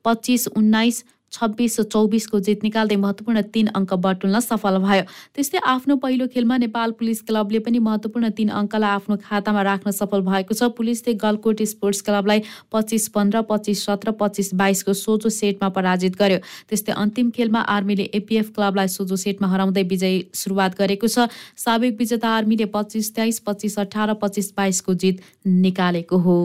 पच्चिस 0.04 0.46
उन्नाइस 0.56 1.02
छब्बिस 1.32 1.80
चौबिसको 1.82 2.40
जित 2.40 2.64
निकाल्दै 2.64 2.96
महत्त्वपूर्ण 2.96 3.42
तीन 3.54 3.66
अङ्क 3.78 3.94
बटुल्न 4.04 4.40
सफल 4.40 4.78
भयो। 4.84 5.02
त्यस्तै 5.34 5.58
आफ्नो 5.72 5.96
पहिलो 5.96 6.26
खेलमा 6.28 6.56
नेपाल 6.58 6.90
पुलिस 6.98 7.22
क्लबले 7.28 7.60
पनि 7.60 7.78
महत्त्वपूर्ण 7.80 8.30
तीन 8.38 8.48
अङ्कलाई 8.60 8.90
आफ्नो 8.90 9.16
खातामा 9.24 9.62
राख्न 9.62 9.90
सफल 9.92 10.20
भएको 10.28 10.54
छ। 10.54 10.70
पुलिसले 10.76 11.14
गलकोट 11.24 11.62
स्पोर्ट्स 11.72 12.00
क्लबलाई 12.08 12.42
पच्चिस 12.72 13.08
पन्ध्र 13.14 13.42
पच्चिस 13.50 13.84
सत्र 13.84 14.16
पच्चिस 14.20 14.54
बाइसको 14.54 14.92
सोझो 15.02 15.28
सेटमा 15.30 15.68
पराजित 15.78 16.18
गर्यो। 16.18 16.38
त्यस्तै 16.68 16.98
अन्तिम 17.04 17.30
खेलमा 17.38 17.60
आर्मीले 17.76 18.08
एपिएफ 18.14 18.50
क्लबलाई 18.56 18.88
सोझो 18.88 19.16
सेटमा 19.24 19.48
हराउँदै 19.54 19.86
विजयी 19.94 20.18
सुरुवात 20.34 20.78
गरेको 20.78 21.06
छ। 21.06 21.30
साबिक 21.56 21.96
विजेता 21.98 22.28
आर्मीले 22.40 22.66
पच्चिस 22.74 23.14
तेइस 23.14 23.38
पच्चिस 23.46 23.78
अठार 23.78 24.14
पच्चिस 24.18 24.52
बाइसको 24.56 24.94
जित 24.96 25.22
निकालेको 25.46 26.16
हो। 26.18 26.38